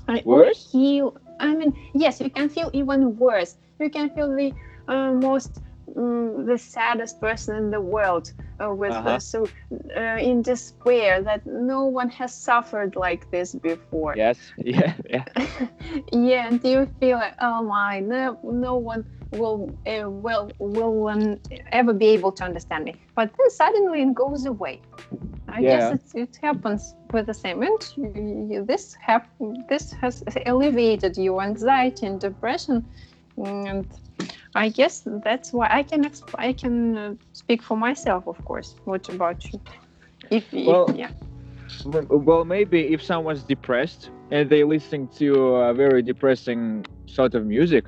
or 0.08 0.16
worse? 0.24 0.72
heal 0.72 1.18
i 1.40 1.54
mean 1.56 1.74
yes 1.94 2.20
you 2.22 2.30
can 2.30 2.50
feel 2.50 2.70
even 2.74 3.16
worse 3.18 3.58
you 3.80 3.90
can 3.90 4.10
feel 4.10 4.30
the 4.36 4.54
uh, 4.88 5.12
most 5.14 5.62
mm, 5.96 6.46
the 6.48 6.58
saddest 6.58 7.20
person 7.20 7.56
in 7.56 7.72
the 7.72 7.82
world 7.82 8.32
uh, 8.64 8.74
with 8.74 8.92
Uh-huh. 8.92 9.10
uh, 9.10 9.20
so 9.20 9.46
uh, 9.98 10.18
in 10.20 10.42
despair 10.42 11.22
that 11.24 11.42
no 11.46 11.86
one 11.86 12.10
has 12.10 12.34
suffered 12.34 12.96
like 12.96 13.30
this 13.32 13.56
before 13.56 14.16
Yes. 14.16 14.54
Yeah. 14.58 14.94
Yeah. 15.10 15.26
yeah 16.12 16.48
and 16.48 16.64
you 16.64 16.86
feel 17.00 17.18
like 17.18 17.36
oh 17.42 17.64
my 17.64 18.00
no 18.00 18.38
no 18.44 18.76
one 18.76 19.04
will 19.32 19.78
uh, 19.88 20.10
will 20.10 20.50
will 20.60 21.08
um, 21.08 21.40
ever 21.72 21.94
be 21.94 22.08
able 22.08 22.32
to 22.32 22.44
understand 22.44 22.86
me 22.86 22.94
but 23.16 23.30
then 23.38 23.50
suddenly 23.50 24.02
it 24.02 24.14
goes 24.14 24.46
away 24.46 24.82
i 25.50 25.62
Yeah. 25.62 25.72
guess 25.72 25.92
it, 25.92 26.04
it 26.16 26.38
happens 26.42 26.96
with 27.14 27.26
the 27.28 27.34
same 27.34 27.62
and 27.64 27.82
you- 27.98 28.48
you- 28.52 28.66
this 28.66 28.96
hap- 29.08 29.32
this 29.70 29.92
has 30.02 30.24
alleviated 30.46 31.18
your 31.18 31.42
anxiety 31.42 32.06
and 32.06 32.20
depression 32.20 32.86
and 33.38 33.86
i 34.56 34.70
guess 34.70 35.04
that's 35.24 35.54
why 35.54 35.68
i 35.70 35.84
can 35.84 36.04
exp- 36.04 36.36
i 36.38 36.52
can 36.54 36.98
uh, 36.98 37.14
speak 37.34 37.62
for 37.62 37.78
myself 37.78 38.28
of 38.28 38.44
course. 38.46 38.76
What 38.86 39.08
about 39.10 39.52
you? 39.52 39.60
If, 40.30 40.54
if 40.54 40.66
Well, 40.68 40.92
yeah. 40.96 41.12
Well, 41.86 42.46
maybe 42.46 42.94
if 42.94 43.02
someone's 43.02 43.44
depressed 43.44 44.10
and 44.32 44.50
they 44.50 44.64
listen 44.64 45.08
to 45.20 45.34
a 45.70 45.74
very 45.74 46.02
depressing 46.02 46.86
sort 47.06 47.34
of 47.34 47.46
music 47.46 47.86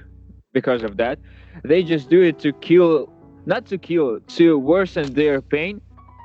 because 0.54 0.84
of 0.84 0.98
that, 0.98 1.20
they 1.64 1.84
just 1.84 2.10
do 2.10 2.22
it 2.22 2.40
to 2.40 2.52
kill, 2.54 3.10
not 3.46 3.66
to 3.68 3.78
kill, 3.78 4.20
to 4.38 4.58
worsen 4.58 5.14
their 5.14 5.42
pain. 5.42 5.82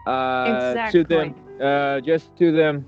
Uh, 0.07 0.75
To 0.91 1.05
them, 1.05 1.35
uh, 1.61 2.01
just 2.01 2.37
to 2.39 2.53
the 2.53 2.83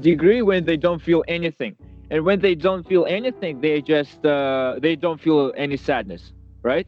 degree 0.00 0.42
when 0.42 0.64
they 0.64 0.76
don't 0.76 1.00
feel 1.02 1.22
anything, 1.28 1.76
and 2.10 2.24
when 2.24 2.40
they 2.40 2.54
don't 2.54 2.86
feel 2.86 3.04
anything, 3.06 3.60
they 3.60 3.80
just 3.82 4.24
uh, 4.24 4.76
they 4.80 4.96
don't 4.96 5.20
feel 5.20 5.52
any 5.56 5.76
sadness, 5.76 6.32
right? 6.62 6.86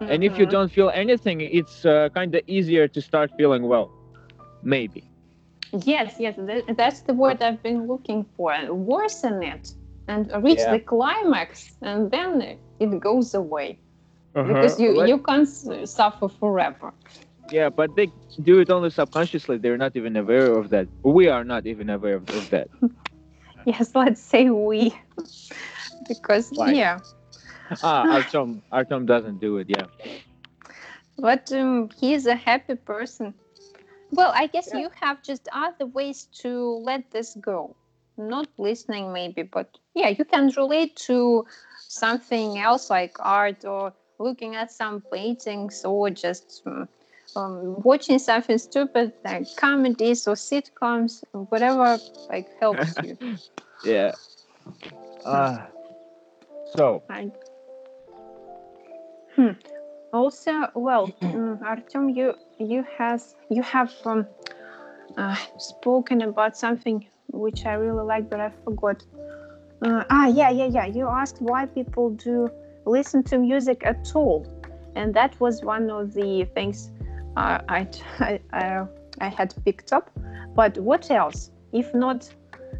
And 0.00 0.24
if 0.24 0.38
you 0.38 0.46
Mhm. 0.46 0.50
don't 0.56 0.72
feel 0.72 0.90
anything, 0.94 1.40
it's 1.42 1.84
uh, 1.84 2.08
kind 2.14 2.34
of 2.34 2.42
easier 2.46 2.88
to 2.88 3.00
start 3.00 3.30
feeling 3.36 3.62
well, 3.68 3.90
maybe. 4.62 5.04
Yes, 5.84 6.16
yes, 6.18 6.36
th- 6.36 6.64
that's 6.76 7.00
the 7.02 7.14
word 7.14 7.42
I've 7.42 7.62
been 7.62 7.86
looking 7.86 8.24
for. 8.36 8.52
Worsen 8.70 9.42
it 9.42 9.72
and 10.08 10.30
reach 10.42 10.58
Yeah. 10.58 10.72
the 10.72 10.80
climax, 10.80 11.76
and 11.82 12.10
then 12.10 12.32
it 12.80 13.00
goes 13.00 13.34
away 13.34 13.78
Uh-huh. 14.34 14.46
because 14.48 14.80
you 14.80 14.90
Let- 14.96 15.08
you 15.08 15.18
can't 15.18 15.48
suffer 15.86 16.28
forever. 16.28 16.92
Yeah, 17.52 17.68
but 17.68 17.94
they 17.96 18.06
do 18.42 18.60
it 18.60 18.70
only 18.70 18.90
subconsciously. 18.90 19.58
They're 19.58 19.76
not 19.86 19.96
even 19.96 20.16
aware 20.16 20.50
of 20.60 20.70
that. 20.70 20.86
We 21.02 21.28
are 21.28 21.44
not 21.44 21.66
even 21.66 21.90
aware 21.90 22.16
of, 22.16 22.28
of 22.30 22.48
that. 22.50 22.68
Yes, 23.64 23.92
let's 23.94 24.22
say 24.22 24.50
we, 24.50 24.94
because 26.08 26.50
Why? 26.54 26.72
yeah, 26.72 26.98
ah, 27.82 28.06
Artem, 28.10 28.62
Artem 28.72 29.06
doesn't 29.06 29.40
do 29.40 29.58
it. 29.58 29.68
Yeah. 29.68 29.86
but 31.18 31.50
um, 31.52 31.90
he's 31.98 32.26
a 32.26 32.34
happy 32.34 32.74
person. 32.74 33.34
Well, 34.12 34.32
I 34.34 34.46
guess 34.46 34.72
you 34.72 34.90
have 35.00 35.22
just 35.22 35.48
other 35.52 35.86
ways 35.86 36.24
to 36.42 36.80
let 36.82 37.10
this 37.10 37.36
go. 37.40 37.76
Not 38.16 38.48
listening, 38.58 39.12
maybe, 39.12 39.42
but 39.42 39.78
yeah, 39.94 40.08
you 40.08 40.24
can 40.24 40.50
relate 40.56 40.96
to 41.08 41.46
something 41.78 42.58
else 42.58 42.90
like 42.90 43.16
art 43.20 43.64
or 43.64 43.92
looking 44.18 44.56
at 44.56 44.70
some 44.70 45.02
paintings 45.12 45.84
or 45.84 46.10
just 46.10 46.62
um, 47.36 47.42
um, 47.42 47.76
watching 47.82 48.18
something 48.18 48.58
stupid 48.58 49.12
like 49.24 49.46
comedies 49.56 50.26
or 50.26 50.34
sitcoms, 50.34 51.22
whatever 51.32 51.98
like 52.28 52.48
helps 52.60 52.94
you. 53.02 53.16
Yeah. 53.84 54.12
Uh, 55.24 55.58
so, 56.76 57.02
I... 57.08 57.30
Hmm. 59.36 59.50
Also, 60.12 60.52
well, 60.74 61.08
mm, 61.22 61.60
Artyom, 61.60 62.16
you 62.16 62.34
you 62.58 62.84
has 62.98 63.36
you 63.48 63.62
have 63.62 63.92
um, 64.04 64.26
uh, 65.16 65.36
spoken 65.58 66.22
about 66.22 66.56
something 66.56 67.06
which 67.32 67.64
I 67.64 67.74
really 67.74 68.04
like, 68.04 68.28
but 68.28 68.40
I 68.40 68.50
forgot. 68.64 69.02
Uh, 69.82 70.04
ah, 70.10 70.26
yeah, 70.26 70.50
yeah, 70.50 70.66
yeah. 70.66 70.86
You 70.86 71.08
asked 71.08 71.40
why 71.40 71.66
people 71.66 72.10
do 72.10 72.50
listen 72.86 73.22
to 73.24 73.38
music 73.38 73.82
at 73.86 74.10
all, 74.14 74.46
and 74.96 75.14
that 75.14 75.38
was 75.40 75.62
one 75.62 75.90
of 75.90 76.12
the 76.12 76.44
things 76.54 76.90
I, 77.36 77.88
I 78.20 78.40
I 78.52 78.86
I 79.20 79.28
had 79.28 79.54
picked 79.64 79.92
up. 79.92 80.10
But 80.54 80.78
what 80.78 81.10
else? 81.10 81.50
If 81.72 81.94
not 81.94 82.28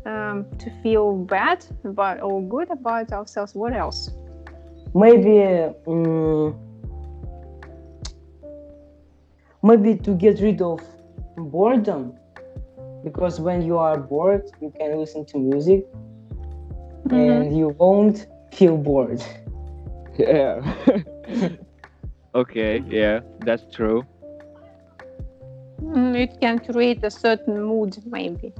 um, 0.04 0.44
to 0.58 0.70
feel 0.82 1.16
bad 1.16 1.64
about 1.84 2.20
or 2.20 2.42
good 2.42 2.70
about 2.70 3.12
ourselves, 3.12 3.54
what 3.54 3.72
else? 3.72 4.10
maybe 4.94 5.42
um, 5.86 6.58
maybe 9.62 9.96
to 9.96 10.14
get 10.14 10.40
rid 10.40 10.60
of 10.60 10.80
boredom 11.36 12.14
because 13.04 13.40
when 13.40 13.62
you 13.62 13.78
are 13.78 13.98
bored 13.98 14.42
you 14.60 14.72
can 14.76 14.98
listen 14.98 15.24
to 15.24 15.38
music 15.38 15.86
and 17.10 17.56
you 17.56 17.68
won't 17.78 18.26
feel 18.52 18.76
bored 18.76 19.22
yeah. 20.18 20.60
okay. 22.34 22.82
Yeah, 22.86 23.20
that's 23.40 23.64
true. 23.74 24.04
Mm, 25.82 26.14
it 26.16 26.40
can 26.40 26.58
create 26.58 27.02
a 27.04 27.10
certain 27.10 27.62
mood, 27.64 27.96
maybe. 28.06 28.52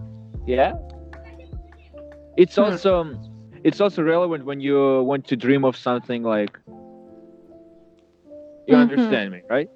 Yeah. 0.47 0.73
It's 2.37 2.57
Hmm. 2.57 2.63
also 2.63 3.17
it's 3.65 3.81
also 3.81 4.03
relevant 4.03 4.45
when 4.45 4.61
you 4.61 5.03
want 5.03 5.27
to 5.29 5.37
dream 5.37 5.65
of 5.65 5.77
something 5.77 6.23
like. 6.23 6.59
You 8.67 8.77
Mhm. 8.77 8.81
understand 8.81 9.33
me, 9.33 9.43
right? 9.51 9.69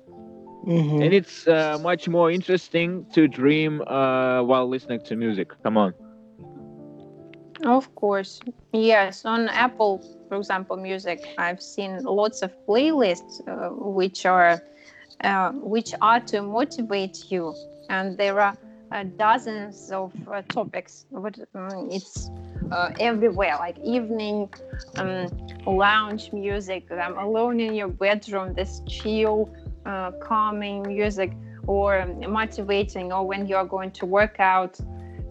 Mhm. 0.66 1.02
and 1.02 1.12
it's 1.12 1.46
uh, 1.46 1.76
much 1.82 2.08
more 2.08 2.30
interesting 2.30 3.04
to 3.12 3.28
dream 3.28 3.82
uh, 3.82 4.42
while 4.42 4.66
listening 4.66 5.00
to 5.00 5.14
music. 5.16 5.48
Come 5.62 5.76
on. 5.76 5.92
Of 7.66 7.94
course. 7.94 8.40
Yes, 8.72 9.24
on 9.24 9.48
Apple, 9.48 10.02
for 10.28 10.36
example, 10.38 10.76
music, 10.76 11.20
I've 11.38 11.60
seen 11.60 12.02
lots 12.04 12.42
of 12.42 12.50
playlists 12.68 13.40
uh, 13.46 13.70
which 13.76 14.24
are 14.26 14.62
uh, 15.22 15.52
which 15.52 15.94
are 16.00 16.20
to 16.20 16.42
motivate 16.42 17.30
you, 17.30 17.54
and 17.88 18.16
there 18.16 18.40
are 18.40 18.56
uh, 18.92 19.04
dozens 19.16 19.90
of 19.90 20.12
uh, 20.28 20.42
topics. 20.48 21.06
But 21.10 21.38
um, 21.54 21.88
it's 21.90 22.30
uh, 22.70 22.90
everywhere, 23.00 23.56
like 23.58 23.78
evening 23.78 24.52
um, 24.96 25.28
lounge 25.66 26.32
music. 26.32 26.90
I'm 26.90 27.18
alone 27.18 27.60
in 27.60 27.74
your 27.74 27.88
bedroom. 27.88 28.54
This 28.54 28.82
chill, 28.88 29.54
uh, 29.86 30.12
calming 30.12 30.82
music, 30.82 31.32
or 31.66 32.00
um, 32.00 32.30
motivating, 32.30 33.12
or 33.12 33.26
when 33.26 33.46
you're 33.46 33.66
going 33.66 33.90
to 33.92 34.06
work 34.06 34.40
out. 34.40 34.78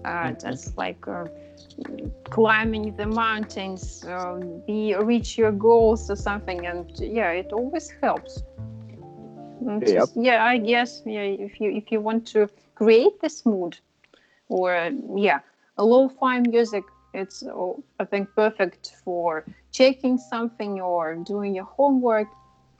Uh, 0.06 0.34
just 0.34 0.78
like 0.78 1.08
uh, 1.08 1.24
climbing 2.30 2.94
the 2.98 3.06
mountains, 3.06 4.04
uh, 4.04 4.36
be 4.68 4.94
reach 4.96 5.38
your 5.38 5.52
goals 5.54 6.12
or 6.12 6.16
something, 6.18 6.66
and 6.68 6.92
yeah, 7.00 7.32
it 7.32 7.54
always 7.54 7.90
helps. 8.02 8.44
Yep. 9.63 10.10
yeah, 10.15 10.46
I 10.46 10.58
guess 10.58 11.01
yeah, 11.05 11.22
if 11.22 11.60
you 11.60 11.72
if 11.72 11.91
you 11.91 12.01
want 12.01 12.27
to 12.27 12.50
create 12.75 13.22
this 13.22 13.46
mood, 13.46 13.77
or 14.50 14.75
uh, 14.75 14.91
yeah, 15.15 15.39
a 15.77 15.86
lo-fi 15.86 16.39
music, 16.39 16.84
it's 17.13 17.43
oh, 17.43 17.84
I 18.00 18.05
think 18.05 18.29
perfect 18.36 18.96
for 19.03 19.46
checking 19.72 20.17
something 20.17 20.82
or 20.82 21.15
doing 21.15 21.55
your 21.55 21.65
homework. 21.65 22.27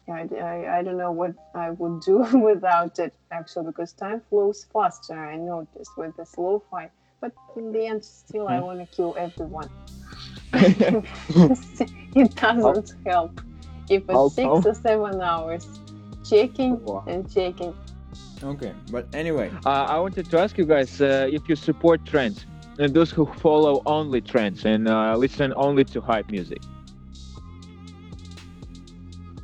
I, 0.10 0.28
I, 0.36 0.80
I 0.80 0.84
don't 0.84 0.98
know 0.98 1.12
what 1.12 1.34
I 1.56 1.70
would 1.70 2.02
do 2.02 2.18
without 2.38 3.00
it 3.00 3.14
actually 3.32 3.68
because 3.68 3.94
time 3.94 4.22
flows 4.30 4.66
faster. 4.74 5.14
I 5.14 5.38
noticed 5.38 5.92
with 5.98 6.18
this 6.18 6.38
lo-fi, 6.38 6.90
but 7.22 7.32
in 7.56 7.72
the 7.72 7.88
end, 7.88 8.04
still 8.04 8.50
I 8.50 8.60
want 8.60 8.80
to 8.80 8.96
kill 8.96 9.16
everyone. 9.18 9.70
it 10.54 12.36
doesn't 12.36 12.94
help 13.06 13.42
if 13.90 14.04
it's 14.10 14.36
six 14.36 14.66
or 14.66 14.74
seven 14.74 15.22
hours 15.22 15.66
checking 16.24 16.80
Wow. 16.84 17.04
and 17.08 17.30
checking. 17.30 17.74
Okay, 18.44 18.74
but 18.92 19.08
anyway, 19.14 19.50
Uh, 19.66 19.70
I 19.96 20.00
wanted 20.00 20.30
to 20.30 20.40
ask 20.40 20.58
you 20.58 20.66
guys 20.66 21.00
uh, 21.02 21.28
if 21.32 21.48
you 21.50 21.56
support 21.56 22.06
trends 22.06 22.46
and 22.80 22.94
those 22.94 23.12
who 23.12 23.26
follow 23.26 23.82
only 23.86 24.22
trends 24.22 24.66
and 24.66 24.88
uh, 24.88 25.16
listen 25.16 25.54
only 25.56 25.84
to 25.86 26.02
hype 26.02 26.30
music. 26.30 26.62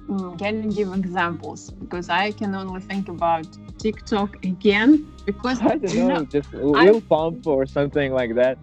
Mm, 0.09 0.37
can 0.39 0.63
you 0.63 0.71
give 0.71 0.93
examples? 0.93 1.69
Because 1.71 2.09
I 2.09 2.31
can 2.31 2.55
only 2.55 2.81
think 2.81 3.07
about 3.09 3.45
TikTok 3.77 4.43
again. 4.43 5.05
Because 5.25 5.61
I 5.61 5.75
don't 5.75 5.93
you 5.93 6.05
know, 6.05 6.25
just 6.25 6.51
Lil 6.53 7.01
Pump 7.01 7.45
or 7.45 7.65
something 7.65 8.11
like 8.11 8.35
that. 8.35 8.57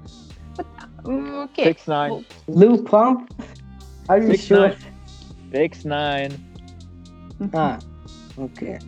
Mm, 1.04 1.44
okay. 1.44 1.64
Six 1.64 1.86
nine. 1.86 2.10
Well, 2.10 2.24
Lil 2.48 2.82
Pump 2.82 3.30
Are 4.08 4.18
you 4.20 4.32
Six 4.32 4.42
sure? 4.44 4.68
nine. 4.68 4.76
Six 5.52 5.84
nine. 5.84 6.32
Ah, 7.54 7.78
okay. 8.38 8.78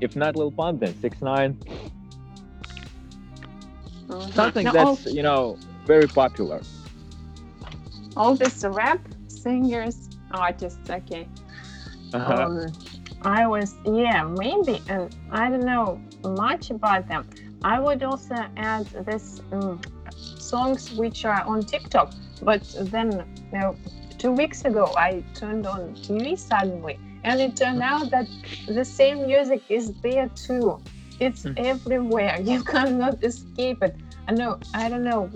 If 0.00 0.16
not 0.16 0.36
Lil 0.36 0.50
Pump, 0.50 0.80
then 0.80 0.94
six 1.00 1.20
nine. 1.22 1.58
Mhm. 4.08 4.34
Something 4.34 4.64
Now, 4.64 4.72
that's 4.72 5.06
you 5.06 5.22
know 5.22 5.58
very 5.86 6.06
popular. 6.08 6.60
all, 8.16 8.30
all 8.30 8.34
these 8.34 8.64
rap 8.64 9.00
singers, 9.28 10.08
artists, 10.32 10.88
okay. 10.90 11.28
Uh-huh. 12.12 12.44
Um, 12.44 12.72
I 13.22 13.46
was, 13.46 13.74
yeah, 13.84 14.24
maybe, 14.24 14.82
and 14.88 15.14
I 15.30 15.48
don't 15.48 15.64
know 15.64 16.00
much 16.24 16.70
about 16.70 17.08
them. 17.08 17.28
I 17.62 17.78
would 17.78 18.02
also 18.02 18.34
add 18.56 18.86
this 19.06 19.40
um, 19.52 19.80
songs 20.16 20.92
which 20.92 21.24
are 21.24 21.42
on 21.44 21.62
TikTok, 21.62 22.12
but 22.42 22.62
then 22.80 23.24
you 23.52 23.58
know, 23.58 23.76
two 24.18 24.32
weeks 24.32 24.64
ago 24.64 24.92
I 24.96 25.22
turned 25.34 25.66
on 25.66 25.94
TV 25.94 26.38
suddenly, 26.38 26.98
and 27.24 27.40
it 27.40 27.56
turned 27.56 27.82
out 27.82 28.10
that 28.10 28.28
the 28.66 28.84
same 28.84 29.26
music 29.26 29.62
is 29.68 29.92
there 30.02 30.28
too. 30.34 30.80
It's 31.20 31.44
Hmm. 31.44 31.52
everywhere. 31.56 32.40
You 32.40 32.62
cannot 32.74 33.22
escape 33.22 33.82
it. 33.82 33.96
I 34.28 34.32
know. 34.32 34.58
I 34.74 34.88
don't 34.88 35.04
know 35.04 35.28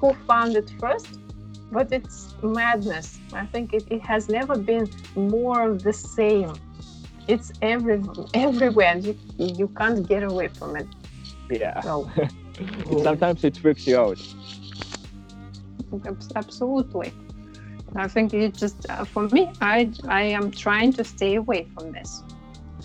who 0.00 0.12
found 0.26 0.56
it 0.56 0.70
first, 0.80 1.18
but 1.70 1.92
it's 1.92 2.34
madness. 2.42 3.20
I 3.32 3.46
think 3.46 3.72
it, 3.74 3.84
it 3.90 4.02
has 4.02 4.28
never 4.28 4.56
been 4.56 4.88
more 5.14 5.68
of 5.70 5.82
the 5.82 5.92
same. 5.92 6.52
It's 7.28 7.52
every 7.62 8.02
everywhere. 8.34 8.92
and 8.92 9.04
You 9.04 9.14
you 9.38 9.68
can't 9.68 10.06
get 10.06 10.22
away 10.22 10.48
from 10.48 10.76
it. 10.76 10.88
yeah. 11.50 11.80
So 11.80 12.10
Sometimes 13.02 13.44
it 13.44 13.56
freaks 13.56 13.86
you 13.86 13.98
out. 13.98 14.18
absolutely. 16.36 17.12
I 17.96 18.08
think 18.08 18.32
it 18.34 18.54
just 18.56 18.86
uh, 18.88 19.04
for 19.04 19.28
me. 19.28 19.50
I 19.60 19.92
I 20.08 20.22
am 20.22 20.50
trying 20.50 20.92
to 20.94 21.04
stay 21.04 21.34
away 21.34 21.68
from 21.74 21.92
this, 21.92 22.22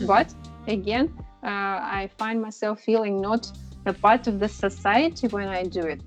but 0.01 0.33
again, 0.67 1.09
uh, 1.43 1.77
I 1.99 2.09
find 2.17 2.41
myself 2.41 2.81
feeling 2.81 3.21
not 3.21 3.51
a 3.85 3.93
part 3.93 4.27
of 4.27 4.39
the 4.39 4.49
society 4.49 5.27
when 5.27 5.47
I 5.47 5.63
do 5.63 5.85
it. 5.85 6.01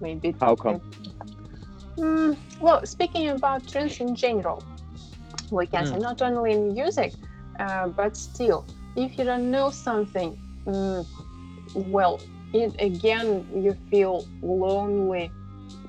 Maybe 0.00 0.34
How 0.40 0.54
come? 0.54 0.80
Mm, 1.98 2.36
well, 2.60 2.84
speaking 2.84 3.28
about 3.30 3.66
trends 3.66 4.00
in 4.00 4.14
general, 4.14 4.62
we 5.50 5.66
can 5.66 5.86
say 5.86 5.98
not 5.98 6.22
only 6.22 6.52
in 6.52 6.72
music, 6.74 7.12
uh, 7.58 7.88
but 7.88 8.16
still, 8.16 8.64
if 8.96 9.18
you 9.18 9.24
don't 9.24 9.50
know 9.50 9.70
something, 9.70 10.36
mm, 10.66 11.06
well, 11.74 12.20
it 12.52 12.74
again 12.78 13.46
you 13.54 13.74
feel 13.90 14.24
lonely 14.42 15.30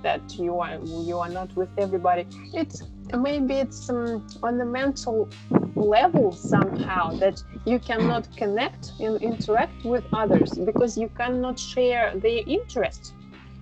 that 0.01 0.38
you 0.38 0.59
are 0.59 0.77
you 1.09 1.17
are 1.19 1.29
not 1.29 1.55
with 1.55 1.69
everybody. 1.77 2.25
It's 2.53 2.81
maybe 3.17 3.55
it's 3.55 3.89
um, 3.89 4.25
on 4.43 4.57
the 4.57 4.65
mental 4.65 5.29
level 5.75 6.31
somehow 6.31 7.13
that 7.15 7.41
you 7.65 7.79
cannot 7.79 8.27
connect 8.38 8.93
and 9.00 9.21
interact 9.21 9.83
with 9.83 10.05
others 10.13 10.57
because 10.57 10.98
you 10.98 11.09
cannot 11.09 11.57
share 11.59 12.13
their 12.15 12.41
interests. 12.45 13.13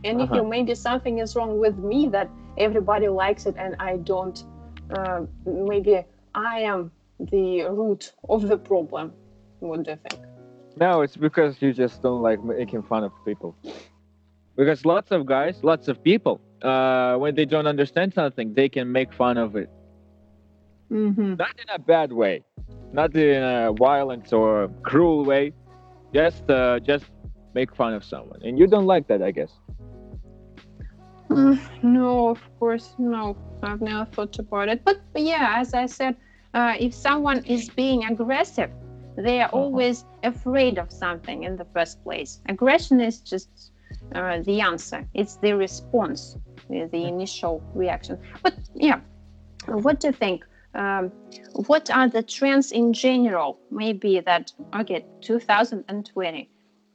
And 0.03 0.21
if 0.21 0.31
Uh-huh. 0.31 0.37
you 0.37 0.43
maybe 0.47 0.75
something 0.75 1.19
is 1.19 1.35
wrong 1.35 1.59
with 1.59 1.77
me 1.77 2.07
that 2.09 2.29
everybody 2.57 3.07
likes 3.07 3.45
it 3.45 3.55
and 3.57 3.75
I 3.79 3.97
don't, 3.97 4.37
uh, 4.89 5.21
maybe 5.45 6.03
I 6.35 6.59
am 6.61 6.91
the 7.19 7.63
root 7.63 8.13
of 8.29 8.47
the 8.47 8.57
problem. 8.57 9.13
What 9.59 9.83
do 9.83 9.91
you 9.91 9.97
think? 9.97 10.21
No, 10.79 11.01
it's 11.01 11.17
because 11.17 11.61
you 11.61 11.73
just 11.73 12.01
don't 12.03 12.21
like 12.21 12.43
making 12.43 12.83
fun 12.83 13.03
of 13.03 13.11
people. 13.25 13.55
Because 14.57 14.85
lots 14.85 15.11
of 15.11 15.25
guys, 15.25 15.63
lots 15.63 15.87
of 15.87 16.03
people, 16.03 16.41
uh, 16.63 17.15
when 17.17 17.35
they 17.35 17.45
don't 17.45 17.67
understand 17.67 18.13
something, 18.13 18.53
they 18.53 18.67
can 18.67 18.91
make 18.91 19.13
fun 19.13 19.37
of 19.37 19.55
it. 19.55 19.69
Mm-hmm. 20.91 21.35
Not 21.35 21.53
in 21.63 21.69
a 21.73 21.79
bad 21.79 22.11
way, 22.11 22.43
not 22.91 23.15
in 23.15 23.43
a 23.43 23.71
violent 23.77 24.33
or 24.33 24.69
cruel 24.81 25.23
way. 25.23 25.53
Just, 26.13 26.49
uh, 26.49 26.79
just 26.79 27.05
make 27.53 27.75
fun 27.75 27.93
of 27.93 28.03
someone, 28.03 28.39
and 28.43 28.57
you 28.57 28.65
don't 28.67 28.85
like 28.85 29.07
that, 29.07 29.21
I 29.21 29.31
guess. 29.31 29.51
Mm, 31.29 31.59
no, 31.83 32.29
of 32.29 32.41
course, 32.57 32.95
no. 32.97 33.35
I've 33.61 33.81
never 33.81 34.05
thought 34.05 34.39
about 34.39 34.69
it. 34.69 34.83
But 34.85 35.01
yeah, 35.13 35.55
as 35.57 35.73
I 35.73 35.85
said, 35.85 36.15
uh, 36.53 36.75
if 36.79 36.93
someone 36.93 37.43
is 37.45 37.69
being 37.69 38.05
aggressive, 38.05 38.71
they 39.17 39.41
are 39.41 39.49
always 39.49 40.05
afraid 40.23 40.77
of 40.79 40.91
something 40.91 41.43
in 41.43 41.57
the 41.57 41.65
first 41.65 42.01
place. 42.03 42.39
Aggression 42.47 43.01
is 43.01 43.19
just 43.19 43.49
uh, 44.15 44.41
the 44.41 44.61
answer, 44.61 45.07
it's 45.13 45.37
the 45.37 45.53
response, 45.53 46.37
the 46.69 46.87
the 46.91 47.03
initial 47.05 47.61
reaction. 47.73 48.19
But 48.43 48.55
yeah, 48.75 48.99
what 49.65 49.99
do 49.99 50.07
you 50.07 50.13
think? 50.13 50.43
Um, 50.73 51.11
what 51.53 51.89
are 51.89 52.07
the 52.07 52.21
trends 52.21 52.71
in 52.71 52.93
general? 52.93 53.59
Maybe 53.71 54.19
that, 54.19 54.51
okay, 54.75 55.05
2020. 55.21 56.49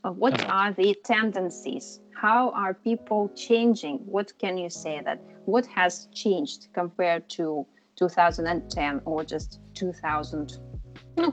Uh, 0.04 0.10
what 0.10 0.48
are 0.48 0.72
the 0.72 0.96
tendencies? 1.04 2.00
How 2.14 2.50
are 2.50 2.74
people 2.74 3.30
changing? 3.34 3.98
What 4.06 4.32
can 4.38 4.56
you 4.56 4.70
say 4.70 5.00
that 5.04 5.20
what 5.46 5.66
has 5.66 6.08
changed 6.12 6.68
compared 6.72 7.28
to 7.30 7.66
2010 7.96 9.00
or 9.04 9.24
just 9.24 9.60
2000? 9.74 10.58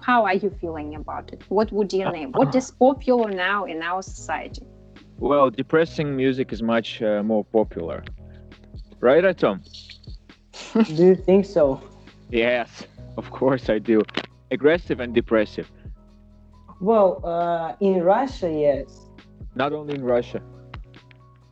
How 0.01 0.25
are 0.25 0.35
you 0.35 0.49
feeling 0.49 0.95
about 0.95 1.31
it? 1.33 1.43
What 1.49 1.71
would 1.71 1.93
you 1.93 2.11
name? 2.11 2.31
What 2.31 2.53
is 2.55 2.71
popular 2.71 3.31
now 3.31 3.65
in 3.65 3.81
our 3.81 4.01
society? 4.01 4.63
Well, 5.19 5.49
depressing 5.49 6.15
music 6.15 6.53
is 6.53 6.63
much 6.63 7.01
uh, 7.01 7.21
more 7.23 7.43
popular, 7.43 8.05
right, 9.01 9.23
Artem? 9.25 9.61
Do 10.73 11.05
you 11.05 11.15
think 11.15 11.45
so? 11.45 11.81
Yes, 12.31 12.87
of 13.17 13.29
course 13.31 13.69
I 13.69 13.79
do. 13.79 14.01
Aggressive 14.49 15.01
and 15.01 15.13
depressive. 15.13 15.69
Well, 16.79 17.19
uh, 17.25 17.75
in 17.81 18.01
Russia, 18.01 18.49
yes. 18.49 19.07
Not 19.55 19.73
only 19.73 19.95
in 19.95 20.05
Russia. 20.05 20.41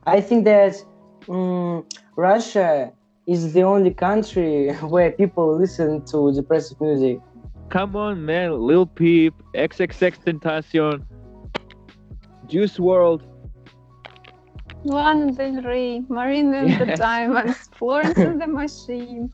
I 0.05 0.21
think 0.21 0.45
that 0.45 0.81
mm, 1.25 1.83
Russia 2.15 2.93
is 3.27 3.51
the 3.51 3.63
only 3.63 3.93
country 3.93 4.73
where 4.93 5.11
people 5.11 5.57
listen 5.57 6.05
to 6.05 6.33
depressive 6.33 6.79
music. 6.79 7.19
Come 7.67 7.97
on, 7.97 8.25
man. 8.25 8.61
Lil 8.61 8.85
Peep, 8.85 9.33
XXXTentacion, 9.55 11.03
Juice 12.47 12.77
WRLD. 12.77 13.23
Lana 14.83 15.31
Del 15.33 15.61
Rey, 15.63 16.01
Marina 16.09 16.57
and 16.65 16.77
the 16.77 16.85
Diamonds, 16.87 17.69
Florence 17.73 18.23
and 18.23 18.41
the 18.41 18.47
Machine. 18.47 19.29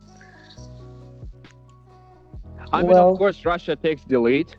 I 2.72 2.82
mean, 2.82 2.98
Well- 2.98 2.98
of 2.98 3.12
course, 3.14 3.44
Russia 3.44 3.76
takes 3.76 4.04
the 4.04 4.18
lead 4.20 4.56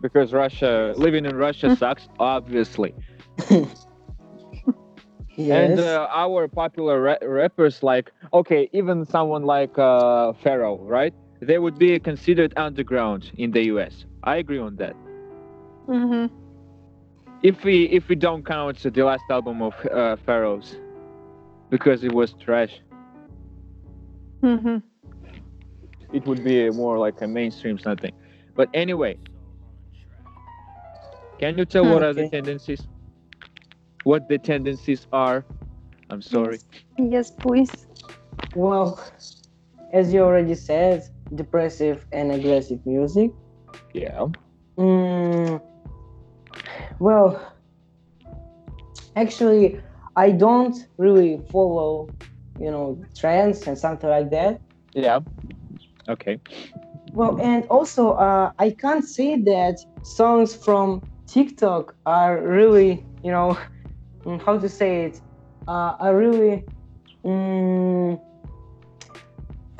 because 0.00 0.32
Russia, 0.32 0.94
living 0.96 1.24
in 1.24 1.36
Russia 1.36 1.70
sucks, 1.70 2.08
obviously. 2.18 2.94
Yes. 5.36 5.46
And 5.50 5.78
uh, 5.78 6.08
our 6.12 6.48
popular 6.48 7.00
ra- 7.00 7.16
rappers, 7.22 7.82
like, 7.82 8.12
okay, 8.32 8.68
even 8.72 9.04
someone 9.04 9.44
like 9.44 9.78
uh, 9.78 10.32
Pharaoh, 10.32 10.78
right? 10.82 11.14
They 11.40 11.58
would 11.58 11.78
be 11.78 11.98
considered 12.00 12.52
underground 12.56 13.30
in 13.36 13.50
the 13.52 13.64
US. 13.66 14.04
I 14.24 14.36
agree 14.36 14.58
on 14.58 14.76
that. 14.76 14.96
hmm 15.86 16.26
If 17.42 17.64
we 17.64 17.84
if 17.84 18.08
we 18.08 18.16
don't 18.16 18.44
count 18.44 18.78
the 18.82 19.04
last 19.04 19.24
album 19.30 19.62
of 19.62 19.74
uh, 19.86 20.16
Pharaoh's, 20.26 20.74
because 21.70 22.02
it 22.04 22.12
was 22.12 22.32
trash, 22.34 22.80
hmm 24.42 24.78
it 26.12 26.26
would 26.26 26.42
be 26.42 26.70
more 26.70 26.98
like 26.98 27.20
a 27.20 27.26
mainstream 27.26 27.78
something. 27.78 28.12
But 28.56 28.68
anyway, 28.74 29.18
can 31.38 31.56
you 31.58 31.64
tell 31.64 31.84
what 31.84 32.02
are 32.02 32.12
the 32.12 32.28
tendencies? 32.28 32.86
What 34.04 34.28
the 34.28 34.38
tendencies 34.38 35.06
are? 35.12 35.44
I'm 36.10 36.22
sorry. 36.22 36.58
Yes, 36.98 37.30
please. 37.30 37.86
well, 38.54 39.00
as 39.92 40.12
you 40.12 40.22
already 40.22 40.54
said, 40.54 41.02
depressive 41.34 42.06
and 42.12 42.32
aggressive 42.32 42.80
music. 42.86 43.30
Yeah. 43.92 44.26
Mm, 44.78 45.60
well, 47.00 47.40
actually, 49.16 49.80
I 50.16 50.30
don't 50.30 50.76
really 50.96 51.40
follow, 51.50 52.08
you 52.58 52.70
know, 52.70 53.02
trends 53.16 53.66
and 53.66 53.78
something 53.78 54.10
like 54.10 54.30
that. 54.30 54.60
Yeah. 54.94 55.20
Okay. 56.08 56.40
Well, 57.12 57.38
and 57.40 57.64
also, 57.68 58.12
uh, 58.12 58.52
I 58.58 58.70
can't 58.70 59.04
say 59.04 59.40
that 59.42 59.78
songs 60.02 60.54
from 60.54 61.02
TikTok 61.26 61.94
are 62.06 62.40
really, 62.40 63.04
you 63.22 63.30
know, 63.30 63.58
how 64.44 64.58
to 64.58 64.68
say 64.68 65.04
it, 65.04 65.20
uh, 65.66 65.94
are 66.00 66.16
really 66.16 66.64
mm, 67.24 68.20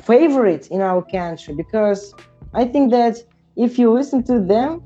favorite 0.01 0.67
in 0.67 0.81
our 0.81 1.03
country 1.03 1.53
because 1.55 2.13
I 2.53 2.65
think 2.65 2.91
that 2.91 3.17
if 3.55 3.77
you 3.77 3.91
listen 3.91 4.23
to 4.23 4.39
them, 4.39 4.81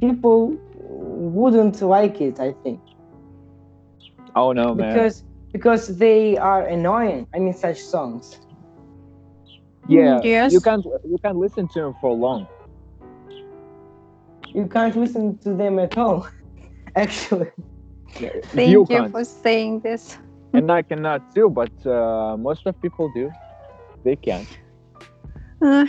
people 0.00 0.56
wouldn't 0.98 1.80
like 1.82 2.20
it. 2.20 2.40
I 2.40 2.52
think 2.62 2.80
Oh 4.34 4.52
no, 4.52 4.74
man. 4.74 4.88
because 4.88 5.24
because 5.52 5.98
they 5.98 6.36
are 6.36 6.66
annoying. 6.66 7.26
I 7.34 7.38
mean, 7.38 7.54
such 7.54 7.80
songs. 7.80 8.40
Yeah, 9.88 10.20
Yes. 10.22 10.52
you 10.52 10.60
can't 10.60 10.84
you 11.04 11.18
can't 11.22 11.36
listen 11.38 11.68
to 11.68 11.80
them 11.80 11.94
for 12.00 12.12
long. 12.14 12.46
You 14.54 14.66
can't 14.66 14.96
listen 14.96 15.38
to 15.38 15.54
them 15.54 15.78
at 15.78 15.96
all. 15.96 16.26
Actually. 16.96 17.50
Thank 18.54 18.70
you 18.70 18.86
you, 18.88 19.08
for 19.10 19.24
saying 19.24 19.80
this. 19.80 20.18
and 20.52 20.70
I 20.70 20.82
cannot 20.82 21.22
too. 21.34 21.48
But 21.50 21.72
uh, 21.86 22.36
most 22.36 22.66
of 22.66 22.80
people 22.80 23.10
do. 23.14 23.30
They 24.04 24.16
can. 24.16 24.46
Uh, 25.62 25.86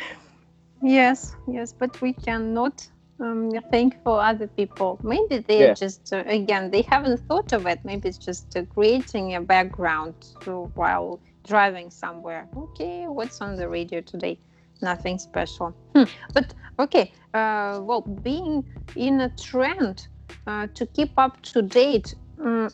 yes, 0.81 1.35
yes, 1.47 1.73
but 1.73 2.01
we 2.01 2.13
cannot 2.13 2.87
um, 3.19 3.51
think 3.71 4.01
for 4.03 4.21
other 4.21 4.47
people. 4.47 4.99
Maybe 5.03 5.39
they 5.39 5.65
Yeah. 5.65 5.73
just, 5.73 6.13
uh, 6.13 6.23
again, 6.25 6.71
they 6.71 6.81
haven't 6.81 7.19
thought 7.27 7.51
of 7.53 7.65
it. 7.67 7.79
Maybe 7.83 8.09
it's 8.09 8.17
just 8.17 8.55
uh, 8.55 8.63
creating 8.65 9.35
a 9.35 9.41
background 9.41 10.15
to, 10.41 10.71
while 10.75 11.19
driving 11.47 11.89
somewhere. 11.89 12.47
Okay, 12.55 13.05
what's 13.07 13.41
on 13.41 13.55
the 13.55 13.67
radio 13.67 14.01
today? 14.01 14.39
Nothing 14.81 15.17
special. 15.19 15.75
Hmm. 15.95 16.03
But 16.33 16.53
okay, 16.79 17.11
uh, 17.33 17.79
well, 17.83 18.01
being 18.01 18.63
in 18.95 19.21
a 19.21 19.29
trend 19.29 20.07
uh, 20.47 20.67
to 20.73 20.85
keep 20.85 21.11
up 21.17 21.41
to 21.53 21.61
date. 21.61 22.15
mm, 22.37 22.71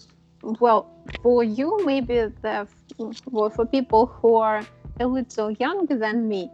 well, 0.60 0.88
for 1.22 1.44
you, 1.44 1.80
maybe 1.86 2.28
the 2.42 2.68
well, 3.32 3.50
for 3.50 3.66
people 3.66 4.06
who 4.08 4.36
are 4.36 4.66
a 5.00 5.08
little 5.08 5.52
younger 5.52 5.98
than 5.98 6.28
me, 6.28 6.52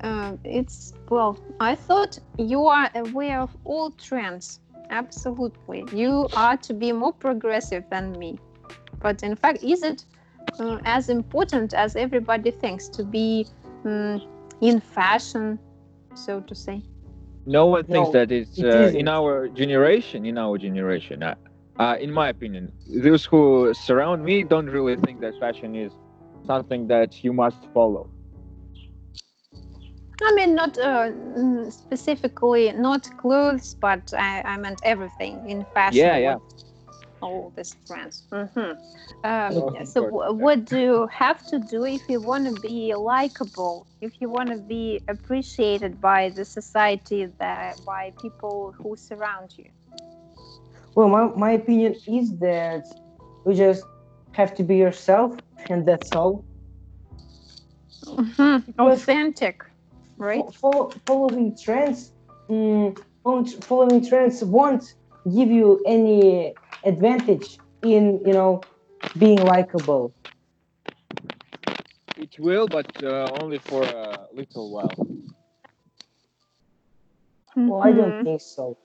uh, 0.00 0.36
it's 0.44 0.92
well. 1.08 1.38
I 1.60 1.74
thought 1.74 2.18
you 2.38 2.66
are 2.66 2.90
aware 2.94 3.40
of 3.40 3.56
all 3.64 3.90
trends. 3.92 4.60
Absolutely, 4.90 5.84
you 5.92 6.28
are 6.36 6.56
to 6.58 6.74
be 6.74 6.92
more 6.92 7.12
progressive 7.12 7.84
than 7.90 8.18
me. 8.18 8.38
But 9.00 9.22
in 9.22 9.34
fact, 9.36 9.62
is 9.62 9.82
it 9.82 10.04
uh, 10.58 10.78
as 10.84 11.08
important 11.08 11.74
as 11.74 11.96
everybody 11.96 12.50
thinks 12.50 12.88
to 12.90 13.04
be 13.04 13.46
mm, 13.84 14.20
in 14.60 14.80
fashion, 14.80 15.58
so 16.14 16.40
to 16.40 16.54
say? 16.54 16.82
No 17.46 17.66
one 17.66 17.84
thinks 17.84 18.08
No, 18.08 18.12
that 18.12 18.32
it's 18.32 18.58
it 18.58 18.64
uh, 18.64 18.90
in 18.94 19.08
our 19.08 19.48
generation. 19.48 20.24
In 20.24 20.38
our 20.38 20.56
generation, 20.58 21.22
uh, 21.22 21.34
uh, 21.78 21.96
in 22.00 22.12
my 22.12 22.28
opinion, 22.28 22.72
those 22.86 23.24
who 23.24 23.72
surround 23.74 24.24
me 24.24 24.42
don't 24.42 24.66
really 24.66 24.96
think 24.96 25.20
that 25.20 25.34
fashion 25.38 25.74
is 25.74 25.92
something 26.46 26.88
that 26.88 27.22
you 27.24 27.32
must 27.32 27.66
follow. 27.74 28.13
I 30.22 30.32
mean, 30.34 30.54
not 30.54 30.78
uh, 30.78 31.10
mm, 31.10 31.72
specifically, 31.72 32.72
not 32.72 33.08
clothes, 33.18 33.74
but 33.80 34.12
I, 34.16 34.42
I 34.42 34.56
meant 34.56 34.80
everything 34.84 35.48
in 35.48 35.64
fashion. 35.74 35.96
Yeah, 35.96 36.16
yeah. 36.18 36.36
All 37.20 37.52
these 37.56 37.74
trends. 37.86 38.22
hmm 38.30 38.60
Of 38.60 38.76
Um, 39.24 39.74
so, 39.84 40.04
course, 40.04 40.14
wh- 40.14 40.34
what 40.38 40.64
do 40.64 40.78
you 40.78 41.06
have 41.12 41.44
to 41.46 41.58
do 41.58 41.84
if 41.84 42.08
you 42.08 42.20
want 42.20 42.44
to 42.46 42.54
be 42.60 42.94
likable? 42.94 43.86
If 44.00 44.20
you 44.20 44.28
want 44.28 44.50
to 44.50 44.58
be 44.58 45.00
appreciated 45.08 46.00
by 46.00 46.30
the 46.30 46.44
society, 46.44 47.26
that 47.38 47.84
by 47.84 48.12
people 48.20 48.74
who 48.78 48.96
surround 48.96 49.50
you? 49.58 49.70
Well, 50.94 51.08
my, 51.08 51.26
my 51.36 51.50
opinion 51.52 51.94
is 52.06 52.36
that 52.38 52.84
you 53.46 53.54
just 53.54 53.84
have 54.32 54.54
to 54.56 54.62
be 54.64 54.76
yourself, 54.76 55.36
and 55.68 55.86
that's 55.86 56.14
all. 56.14 56.44
Mhm. 58.06 58.74
Authentic, 58.78 59.64
right? 60.18 60.44
Follow, 60.54 60.94
following 61.06 61.56
trends, 61.56 62.12
mm, 62.48 62.96
following, 63.22 63.46
following 63.46 64.06
trends 64.06 64.44
won't 64.44 64.94
give 65.34 65.50
you 65.50 65.82
any 65.86 66.54
advantage 66.84 67.58
in 67.82 68.20
you 68.26 68.32
know 68.32 68.64
being 69.18 69.40
likable. 69.40 70.12
It 72.16 72.38
will, 72.38 72.68
but 72.68 72.86
uh, 73.02 73.30
only 73.34 73.58
for 73.58 73.82
a 73.82 74.26
little 74.32 74.70
while. 74.70 75.06
Well, 77.56 77.82
I 77.82 77.92
don't 77.92 78.14
think 78.24 78.40
so. 78.40 78.76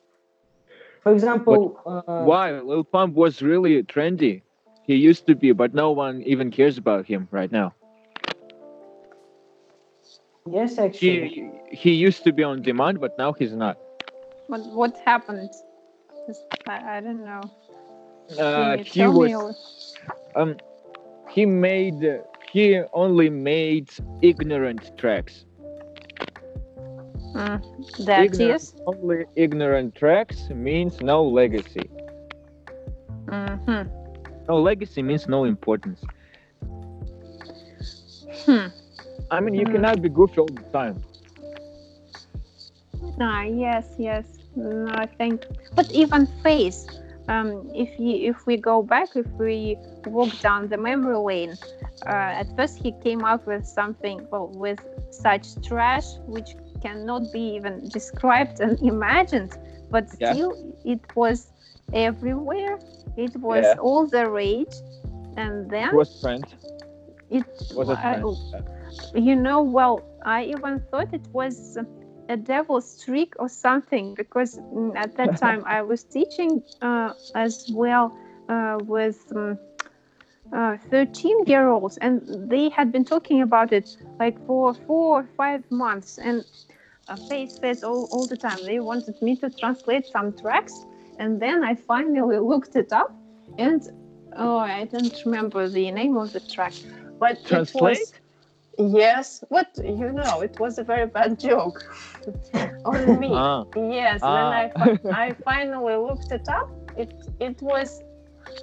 For 1.04 1.14
example, 1.14 1.80
uh, 1.86 2.24
Why? 2.26 2.60
Lil 2.60 2.84
Pump 2.84 3.16
was 3.16 3.42
really 3.42 3.82
trendy. 3.84 4.42
He 4.86 4.96
used 4.96 5.26
to 5.28 5.36
be, 5.36 5.52
but 5.52 5.74
no 5.74 5.92
one 5.92 6.22
even 6.24 6.52
cares 6.52 6.78
about 6.78 7.06
him 7.06 7.28
right 7.32 7.52
now. 7.52 7.74
Yes, 10.52 10.78
actually, 10.78 11.30
He 11.30 11.52
he 11.72 11.92
used 11.94 12.24
to 12.24 12.32
be 12.34 12.44
on 12.44 12.62
demand, 12.62 13.00
but 13.00 13.18
now 13.18 13.34
he's 13.34 13.54
not. 13.54 13.78
What 14.48 14.62
what 14.74 14.98
happened? 15.06 15.50
Just- 16.28 16.46
I, 16.68 16.98
I 16.98 17.02
don't 17.02 17.24
know. 17.26 17.42
Uh, 18.38 18.78
he 18.78 19.04
tell 19.04 19.14
me 19.14 19.36
was 19.36 19.96
um 20.36 20.56
he 21.30 21.46
made 21.46 22.02
he 22.52 22.82
only 22.94 23.30
made 23.30 23.90
ignorant 24.22 24.98
tracks. 24.98 25.46
Mm, 27.36 27.62
that 28.06 28.24
ignorant, 28.26 28.56
is. 28.56 28.76
only 28.86 29.26
ignorant 29.36 29.96
tracks 29.96 30.50
means 30.50 31.02
no 31.02 31.24
legacy. 31.24 31.90
Mm-hmm. 33.28 33.90
No 34.48 34.60
legacy 34.60 35.02
means 35.02 35.28
no 35.28 35.44
importance. 35.46 36.04
I 39.32 39.40
mean, 39.42 39.54
you 39.56 39.66
Mhm. 39.66 39.68
cannot 39.68 40.02
be 40.02 40.10
goofy 40.10 40.40
all 40.40 40.48
the 40.48 40.66
time. 40.72 41.04
Ah, 43.20 43.44
yes, 43.44 43.96
yes. 43.98 44.26
No, 44.56 44.92
I 44.94 45.06
think, 45.06 45.42
but 45.76 45.92
even 45.92 46.26
face. 46.44 46.88
Um, 47.28 47.70
if 47.74 48.00
you 48.00 48.16
if 48.30 48.46
we 48.46 48.58
go 48.58 48.82
back, 48.82 49.16
if 49.16 49.28
we 49.40 49.78
walk 50.06 50.40
down 50.40 50.68
the 50.70 50.78
memory 50.78 51.18
lane, 51.18 51.58
uh, 52.06 52.42
at 52.42 52.48
first 52.56 52.78
he 52.82 52.92
came 53.04 53.24
up 53.24 53.46
with 53.48 53.66
something 53.66 54.28
well 54.32 54.48
with 54.54 54.80
such 55.12 55.46
trash 55.68 56.06
which 56.26 56.56
cannot 56.82 57.32
be 57.32 57.42
even 57.56 57.90
described 57.90 58.60
and 58.60 58.78
imagined, 58.94 59.52
but 59.90 60.10
Yeah. 60.20 60.36
still 60.36 60.56
it 60.84 61.02
was 61.16 61.52
everywhere. 61.94 62.80
It 63.18 63.36
was 63.38 63.76
Yeah. 63.76 63.76
all 63.76 64.08
the 64.08 64.28
rage, 64.30 64.76
and 65.38 65.70
then 65.70 65.92
It 65.92 65.94
was 65.94 66.20
trend. 66.22 66.56
it 67.30 67.46
was 67.76 67.90
a 67.90 67.98
trend. 67.98 68.30
You 69.14 69.36
know 69.36 69.62
well 69.62 70.02
i 70.26 70.44
even 70.44 70.80
thought 70.92 71.14
it 71.14 71.28
was 71.34 71.78
a 72.30 72.38
devil's 72.38 73.04
trick 73.04 73.34
or 73.40 73.50
something 73.50 74.14
because 74.14 74.60
mm, 74.60 74.96
at 74.96 75.16
that 75.18 75.38
time 75.46 75.64
i 75.66 75.82
was 75.82 76.04
teaching 76.04 76.62
uh, 76.82 77.12
as 77.36 77.70
well 77.74 78.16
uh, 78.50 78.78
with 78.82 79.20
um, 79.36 79.58
uh, 80.54 80.78
13 80.90 81.46
year 81.46 81.68
olds 81.68 81.98
and 81.98 82.50
they 82.50 82.70
had 82.70 82.92
been 82.92 83.06
talking 83.06 83.42
about 83.42 83.72
it 83.74 83.98
like 84.20 84.44
for 84.46 84.74
four 84.74 85.22
or 85.22 85.30
five 85.38 85.64
months 85.72 86.18
and 86.18 86.46
uh, 87.08 87.16
face 87.16 87.58
says 87.60 87.84
all, 87.84 88.08
all 88.12 88.26
the 88.26 88.38
time 88.38 88.58
they 88.66 88.80
wanted 88.80 89.20
me 89.22 89.36
to 89.36 89.50
translate 89.50 90.06
some 90.08 90.34
tracks 90.34 90.86
and 91.20 91.42
then 91.42 91.64
i 91.64 91.76
finally 91.76 92.40
looked 92.52 92.76
it 92.76 92.92
up 92.92 93.12
and 93.58 93.90
oh 94.38 94.58
i 94.58 94.86
don't 94.86 95.24
remember 95.26 95.68
the 95.68 95.92
name 95.92 96.18
of 96.18 96.32
the 96.34 96.40
track 96.40 96.74
but 97.20 97.32
it 97.32 97.46
Translate? 97.46 98.20
Yes, 98.80 99.44
but 99.50 99.68
you 99.84 100.12
know, 100.14 100.40
it 100.42 100.58
was 100.60 100.78
a 100.80 100.84
very 100.84 101.06
bad 101.06 101.38
joke 101.40 101.84
on 102.86 103.20
me. 103.20 103.30
Ah. 103.34 103.66
Yes, 103.76 104.22
Ah. 104.24 104.70
when 104.74 105.12
I, 105.14 105.26
I 105.26 105.34
finally 105.44 105.96
looked 105.96 106.32
it 106.32 106.48
up, 106.48 106.70
it 106.98 107.14
it 107.42 107.62
was 107.62 108.02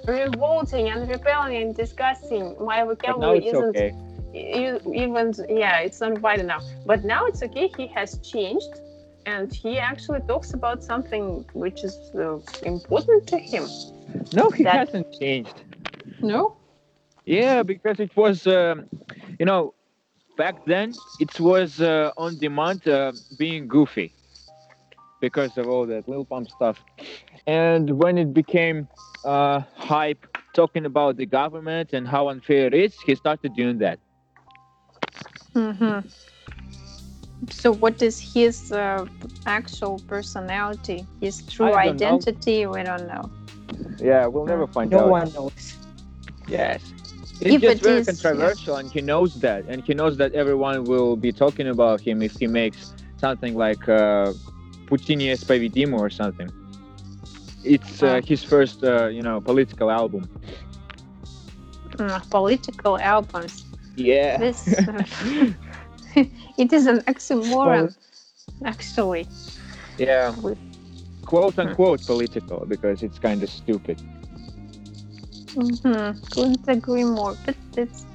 revolting 0.07 0.89
and 0.89 1.07
repelling 1.07 1.55
and 1.61 1.75
disgusting. 1.75 2.55
My 2.59 2.83
vocabulary 2.83 3.45
isn't 3.47 3.77
okay. 3.77 3.93
even 4.33 5.33
yeah, 5.49 5.79
it's 5.85 6.01
not 6.01 6.19
wide 6.21 6.39
enough. 6.39 6.63
But 6.85 7.03
now 7.05 7.25
it's 7.27 7.43
okay. 7.43 7.67
He 7.77 7.85
has 7.87 8.17
changed, 8.19 8.73
and 9.27 9.53
he 9.53 9.77
actually 9.77 10.21
talks 10.21 10.53
about 10.53 10.83
something 10.83 11.45
which 11.53 11.83
is 11.83 11.95
uh, 12.15 12.39
important 12.63 13.27
to 13.27 13.37
him. 13.37 13.65
No, 14.33 14.49
he 14.49 14.63
That- 14.63 14.75
hasn't 14.87 15.11
changed. 15.19 15.57
No. 16.21 16.55
Yeah, 17.25 17.61
because 17.61 17.99
it 17.99 18.15
was, 18.15 18.47
um, 18.47 18.85
you 19.37 19.45
know, 19.45 19.73
back 20.37 20.55
then 20.65 20.93
it 21.19 21.39
was 21.39 21.81
uh, 21.81 22.11
on 22.17 22.37
demand 22.37 22.87
uh, 22.87 23.13
being 23.37 23.67
goofy 23.67 24.13
because 25.21 25.57
of 25.57 25.67
all 25.67 25.85
that 25.87 26.07
Lil 26.07 26.25
Pump 26.25 26.49
stuff. 26.49 26.83
And 27.47 27.97
when 27.99 28.17
it 28.17 28.33
became 28.33 28.87
uh, 29.23 29.61
hype, 29.75 30.25
talking 30.53 30.85
about 30.85 31.17
the 31.17 31.25
government 31.25 31.93
and 31.93 32.07
how 32.07 32.29
unfair 32.29 32.67
it 32.67 32.73
is, 32.73 32.95
he 32.99 33.15
started 33.15 33.53
doing 33.55 33.79
that. 33.79 33.99
hmm 35.53 35.99
So, 37.49 37.71
what 37.71 38.01
is 38.01 38.33
his 38.33 38.71
uh, 38.71 39.05
actual 39.45 39.99
personality? 40.07 41.07
His 41.21 41.41
true 41.45 41.73
I 41.73 41.79
don't 41.79 41.99
know. 41.99 42.25
identity? 42.25 42.65
We 42.65 42.83
don't 42.83 43.07
know. 43.07 43.31
Yeah, 43.99 44.27
we'll 44.27 44.45
never 44.45 44.67
find 44.67 44.93
no 44.93 44.97
out. 44.97 45.15
No 45.15 45.29
one 45.29 45.31
knows. 45.33 45.77
Yes. 46.47 46.93
It's 47.39 47.55
If 47.55 47.61
just 47.61 47.81
very 47.81 47.99
is, 47.99 48.07
controversial, 48.07 48.75
and 48.77 48.91
he 48.91 49.01
knows 49.01 49.35
that, 49.35 49.65
and 49.67 49.83
he 49.83 49.93
knows 49.93 50.17
that 50.17 50.33
everyone 50.33 50.85
will 50.85 51.15
be 51.15 51.31
talking 51.31 51.67
about 51.67 52.01
him 52.01 52.21
if 52.21 52.33
he 52.39 52.47
makes 52.47 52.93
something 53.17 53.55
like 53.55 53.87
uh, 53.87 54.33
Puti 54.87 55.15
Neispovedimy 55.15 55.97
or 55.97 56.09
something. 56.09 56.49
It's 57.63 58.01
uh, 58.01 58.21
his 58.25 58.43
first, 58.43 58.83
uh, 58.83 59.07
you 59.07 59.21
know, 59.21 59.39
political 59.39 59.91
album. 59.91 60.27
Mm, 61.91 62.29
political 62.29 62.97
albums. 62.97 63.65
Yeah. 63.95 64.37
This 64.37 64.67
uh, 64.87 65.03
it 66.57 66.73
is 66.73 66.87
an 66.87 67.01
oxymoron, 67.01 67.95
actually. 68.65 69.27
Yeah. 69.97 70.33
Quote 71.25 71.59
unquote 71.59 72.05
political 72.05 72.65
because 72.67 73.03
it's 73.03 73.19
kind 73.19 73.43
of 73.43 73.49
stupid. 73.49 74.01
Mm-hmm. 75.55 76.19
Couldn't 76.31 76.67
agree 76.67 77.03
more. 77.03 77.35
But 77.45 77.55
it's 77.75 78.05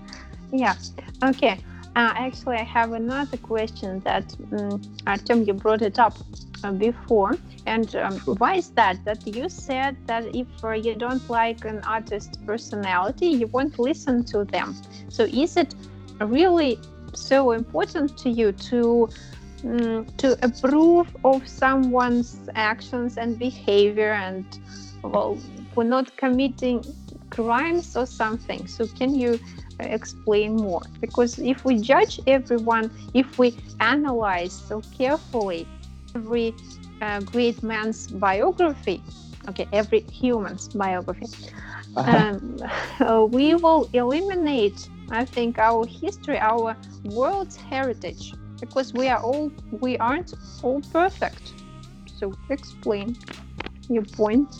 yeah. 0.53 0.77
Okay. 1.23 1.59
Uh, 1.95 2.15
actually, 2.17 2.57
I 2.57 2.63
have 2.63 2.93
another 2.93 3.37
question 3.37 4.01
that 4.01 4.35
um, 4.53 4.81
Artem 5.07 5.43
you 5.45 5.53
brought 5.53 5.83
it 5.83 5.99
up 5.99 6.17
uh, 6.65 6.73
before, 6.73 7.37
and 7.67 7.95
um, 7.97 8.19
why 8.21 8.55
is 8.55 8.71
that? 8.71 9.05
That 9.05 9.27
you 9.27 9.51
said 9.51 9.97
that 10.07 10.35
if 10.35 10.47
uh, 10.65 10.71
you 10.71 10.95
don't 10.95 11.29
like 11.29 11.67
an 11.67 11.81
artist's 11.81 12.39
personality, 12.47 13.27
you 13.27 13.47
won't 13.49 13.79
listen 13.79 14.25
to 14.27 14.45
them. 14.45 14.75
So 15.11 15.25
is 15.25 15.57
it 15.59 15.75
really 16.21 16.79
so 17.15 17.51
important 17.53 18.17
to 18.19 18.31
you 18.31 18.53
to 18.53 19.09
um, 19.65 20.07
to 20.17 20.39
approve 20.43 21.15
of 21.25 21.47
someone's 21.47 22.39
actions 22.55 23.19
and 23.19 23.39
behavior 23.39 24.13
and 24.13 24.45
well 25.03 25.39
for 25.75 25.85
not 25.85 26.17
committing 26.17 26.83
crimes 27.33 27.97
or 27.97 28.07
something. 28.07 28.67
So 28.69 28.87
can 28.99 29.15
you 29.15 29.41
uh, 29.81 29.85
explain 29.99 30.57
more? 30.57 30.83
Because 31.01 31.39
if 31.39 31.65
we 31.65 31.81
judge 31.81 32.21
everyone 32.27 32.91
if 33.15 33.39
we 33.39 33.49
analyze 33.81 34.55
so 34.69 34.83
carefully 34.99 35.69
every 36.15 36.57
uh, 37.03 37.21
great 37.21 37.63
man's 37.63 38.09
biography 38.09 39.03
okay 39.49 39.67
every 39.73 40.01
human's 40.11 40.69
biography 40.69 41.29
um, 42.07 42.59
uh, 43.01 43.25
we 43.31 43.55
will 43.55 43.89
eliminate 43.93 44.89
i 45.11 45.25
think 45.25 45.59
our 45.59 45.87
history 45.87 46.39
our 46.41 46.77
world's 47.05 47.57
heritage 47.57 48.35
because 48.61 48.95
we 48.95 49.09
are 49.09 49.21
all 49.21 49.53
we 49.71 49.97
aren't 49.99 50.33
all 50.63 50.81
perfect. 50.93 51.55
So 52.07 52.33
explain 52.49 53.17
your 53.89 54.05
point. 54.05 54.55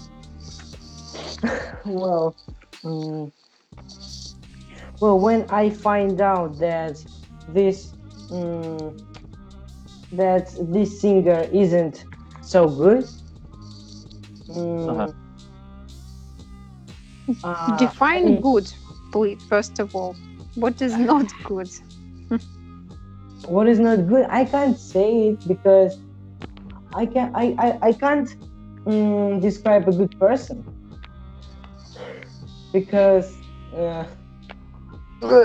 Well, 1.85 2.37
mm, 2.85 3.33
well, 5.01 5.19
when 5.19 5.47
I 5.51 5.71
find 5.71 6.21
out 6.21 6.59
that 6.61 6.97
this 7.47 7.95
mm, 8.31 8.97
that 10.13 10.49
this 10.61 11.01
singer 11.01 11.49
isn't 11.53 12.07
so 12.41 12.69
good, 12.69 13.05
mm, 14.49 15.09
uh, 17.43 17.73
define 17.75 18.27
I- 18.27 18.41
good 18.41 18.69
please 19.13 19.43
first 19.49 19.79
of 19.81 19.95
all. 19.95 20.17
What 20.55 20.81
is 20.83 20.97
not 20.99 21.33
good? 21.43 21.71
What 23.47 23.69
is 23.69 23.79
not 23.79 24.07
good? 24.09 24.27
I 24.29 24.45
can't 24.45 24.79
say 24.79 25.29
it 25.29 25.47
because 25.47 25.99
i 26.95 27.07
can 27.07 27.31
i 27.35 27.45
i, 27.59 27.79
I 27.89 27.93
can't 27.93 28.29
describe 29.41 29.89
a 29.89 29.93
good 29.93 30.13
person 30.19 30.72
because 32.73 33.43
uh, 33.77 34.05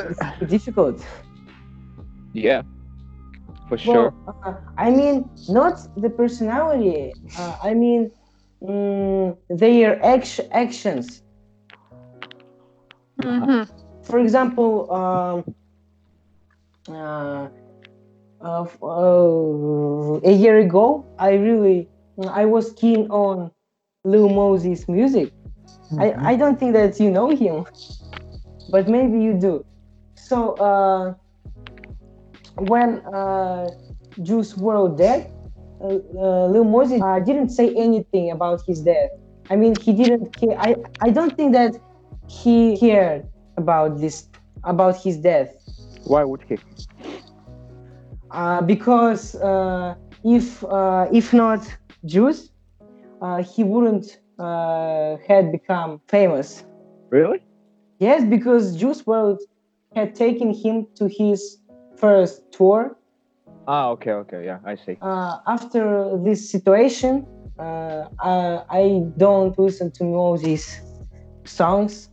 it's 0.10 0.26
difficult 0.48 1.04
Yeah. 2.34 2.64
For 3.68 3.78
sure. 3.78 4.14
well, 4.16 4.36
uh, 4.46 4.54
i 4.78 4.90
mean 4.92 5.30
not 5.48 5.80
the 5.96 6.10
personality 6.10 7.16
uh, 7.36 7.56
i 7.64 7.74
mean 7.74 8.12
mm, 8.64 9.38
their 9.50 10.04
act- 10.04 10.40
actions 10.52 11.24
Mhm. 13.18 13.68
for 14.04 14.20
example 14.20 14.92
um, 14.92 15.44
uh, 16.90 17.50
uh, 18.42 18.66
uh, 18.82 20.20
a 20.24 20.32
year 20.32 20.58
ago 20.60 21.08
i 21.18 21.32
really 21.34 21.90
i 22.30 22.46
was 22.46 22.74
keen 22.74 23.08
on 23.10 23.52
Lil 24.06 24.30
Mosey 24.30 24.76
music 24.88 25.34
I, 26.00 26.14
I 26.32 26.36
don't 26.36 26.60
think 26.60 26.74
that 26.74 27.00
you 27.00 27.12
know 27.12 27.30
him 27.30 27.66
but 28.70 28.88
maybe 28.88 29.20
you 29.22 29.34
do. 29.34 29.66
So 30.16 30.54
uh, 30.56 31.14
when 32.58 33.02
uh, 33.14 33.68
Juice 34.22 34.54
WRLD 34.54 34.98
dead 34.98 35.32
uh, 35.82 35.88
uh, 36.18 36.48
Lil 36.48 36.64
Mosey 36.66 37.00
uh, 37.02 37.20
didn't 37.20 37.50
say 37.50 37.74
anything 37.76 38.32
about 38.32 38.62
his 38.66 38.82
death. 38.82 39.12
I 39.50 39.56
mean 39.56 39.76
he 39.76 39.94
didn't 39.94 40.36
care. 40.36 40.56
I, 40.60 40.76
I 41.02 41.10
don't 41.10 41.36
think 41.36 41.54
that 41.54 41.78
he 42.28 42.78
cared 42.78 43.28
about 43.58 44.00
this 44.00 44.28
about 44.64 44.98
his 45.02 45.18
death. 45.18 45.50
Why 46.04 46.24
would 46.24 46.42
he? 46.44 46.58
uh, 48.32 48.62
because 48.62 49.36
uh, 49.36 49.96
if 50.24 50.64
uh, 50.66 51.08
if 51.12 51.34
not 51.34 51.62
Juice, 52.06 52.50
uh, 53.22 53.44
he 53.44 53.64
wouldn't 53.64 54.20
uh, 54.40 55.18
had 55.28 55.52
become 55.52 56.02
famous. 56.08 56.64
Really? 57.10 57.42
Yes, 58.00 58.24
because 58.24 58.76
Juice 58.76 59.02
WRLD 59.04 59.40
had 59.96 60.16
taken 60.16 60.54
him 60.54 60.88
to 60.96 61.08
his 61.08 61.58
first 61.98 62.42
tour. 62.52 62.98
Ah, 63.68 63.90
okay, 63.90 64.12
okay, 64.12 64.46
yeah, 64.46 64.60
I 64.66 64.76
see. 64.76 64.98
Uh, 65.02 65.38
after 65.48 66.18
this 66.24 66.50
situation, 66.50 67.26
uh, 67.60 68.06
I, 68.20 68.62
I 68.70 69.02
don't 69.18 69.58
listen 69.58 69.92
to 69.94 70.04
Mosey 70.04 70.60
songs 71.46 72.10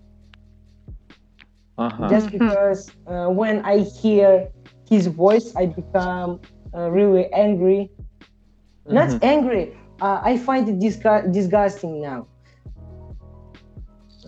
Uh-huh. 1.76 2.08
just 2.08 2.30
because 2.30 2.90
uh, 3.06 3.26
when 3.28 3.64
I 3.64 3.78
hear 3.78 4.48
his 4.88 5.06
voice, 5.08 5.54
I 5.56 5.66
become 5.66 6.40
uh, 6.76 6.90
really 6.90 7.32
angry. 7.32 7.90
Not 8.86 9.08
Mhm. 9.08 9.22
angry. 9.22 9.76
Uh, 10.00 10.20
I 10.22 10.36
find 10.38 10.68
it 10.68 10.78
disgu- 10.78 11.32
disgusting 11.32 12.00
now. 12.00 12.26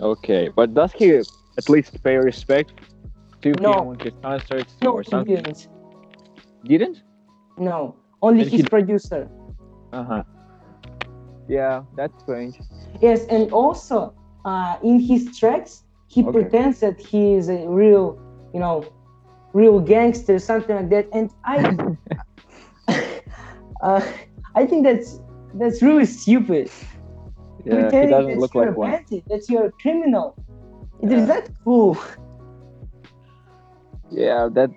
Okay, 0.00 0.48
but 0.54 0.74
does 0.74 0.92
he 0.92 1.12
at 1.14 1.68
least 1.68 2.02
pay 2.02 2.16
respect 2.16 2.72
to 3.42 3.52
No. 3.60 3.72
him 3.72 3.86
on 3.88 3.98
his 3.98 4.12
concerts 4.22 4.76
No, 4.82 4.92
or 4.92 5.02
something? 5.04 5.42
didn't. 5.42 5.68
Didn't? 6.64 7.02
No, 7.58 7.96
only 8.22 8.42
And 8.42 8.50
his 8.50 8.62
he- 8.62 8.62
producer. 8.62 9.28
Uh 9.92 10.04
huh. 10.04 10.22
Yeah, 11.48 11.82
that's 11.96 12.14
strange. 12.22 12.58
Yes, 13.00 13.24
and 13.26 13.50
also 13.52 14.14
uh, 14.44 14.76
in 14.82 15.00
his 15.00 15.36
tracks, 15.38 15.84
he 16.06 16.24
Okay. 16.24 16.32
pretends 16.32 16.80
that 16.80 16.98
he 17.00 17.34
is 17.34 17.48
a 17.48 17.66
real, 17.68 18.18
you 18.52 18.60
know, 18.60 18.84
real 19.52 19.80
gangster, 19.80 20.38
something 20.38 20.76
like 20.76 20.90
that. 20.90 21.06
And 21.12 21.30
I, 21.44 21.96
uh, 23.82 24.00
I 24.54 24.66
think 24.66 24.84
that's 24.84 25.20
that's 25.58 25.82
really 25.82 26.04
stupid. 26.06 26.70
Yeah, 27.64 27.92
he 27.98 28.06
doesn't 28.06 28.36
that 28.36 28.38
look 28.38 28.54
like 28.54 28.76
one. 28.76 28.90
bandit, 28.90 29.24
that 29.28 29.48
you're 29.48 29.66
a 29.66 29.72
criminal. 29.82 30.36
It 31.02 31.12
is 31.12 31.22
Yeah. 31.22 31.26
that 31.26 31.50
cool. 31.64 31.98
Yeah, 34.10 34.48
that 34.52 34.70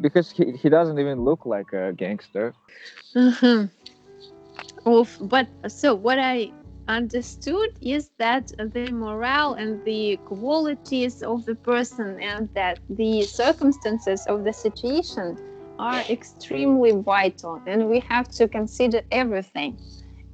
because 0.00 0.30
he, 0.30 0.52
he 0.52 0.68
doesn't 0.68 0.98
even 0.98 1.24
look 1.24 1.44
like 1.46 1.72
a 1.72 1.92
gangster. 1.92 2.54
Mhm. 3.14 3.70
Of, 4.84 5.16
but 5.20 5.48
so 5.68 5.94
what 5.94 6.18
I 6.18 6.52
understood 6.88 7.70
is 7.80 8.10
that 8.18 8.52
the 8.58 8.90
morale 8.92 9.54
and 9.54 9.82
the 9.84 10.18
qualities 10.24 11.22
of 11.22 11.44
the 11.44 11.56
person 11.56 12.20
and 12.20 12.48
that 12.54 12.78
the 12.88 13.22
circumstances 13.22 14.26
of 14.26 14.44
the 14.44 14.52
situation 14.52 15.36
are 15.78 16.00
extremely 16.08 16.92
vital 16.92 17.60
and 17.66 17.88
we 17.88 18.00
have 18.00 18.28
to 18.28 18.48
consider 18.48 19.02
everything 19.10 19.76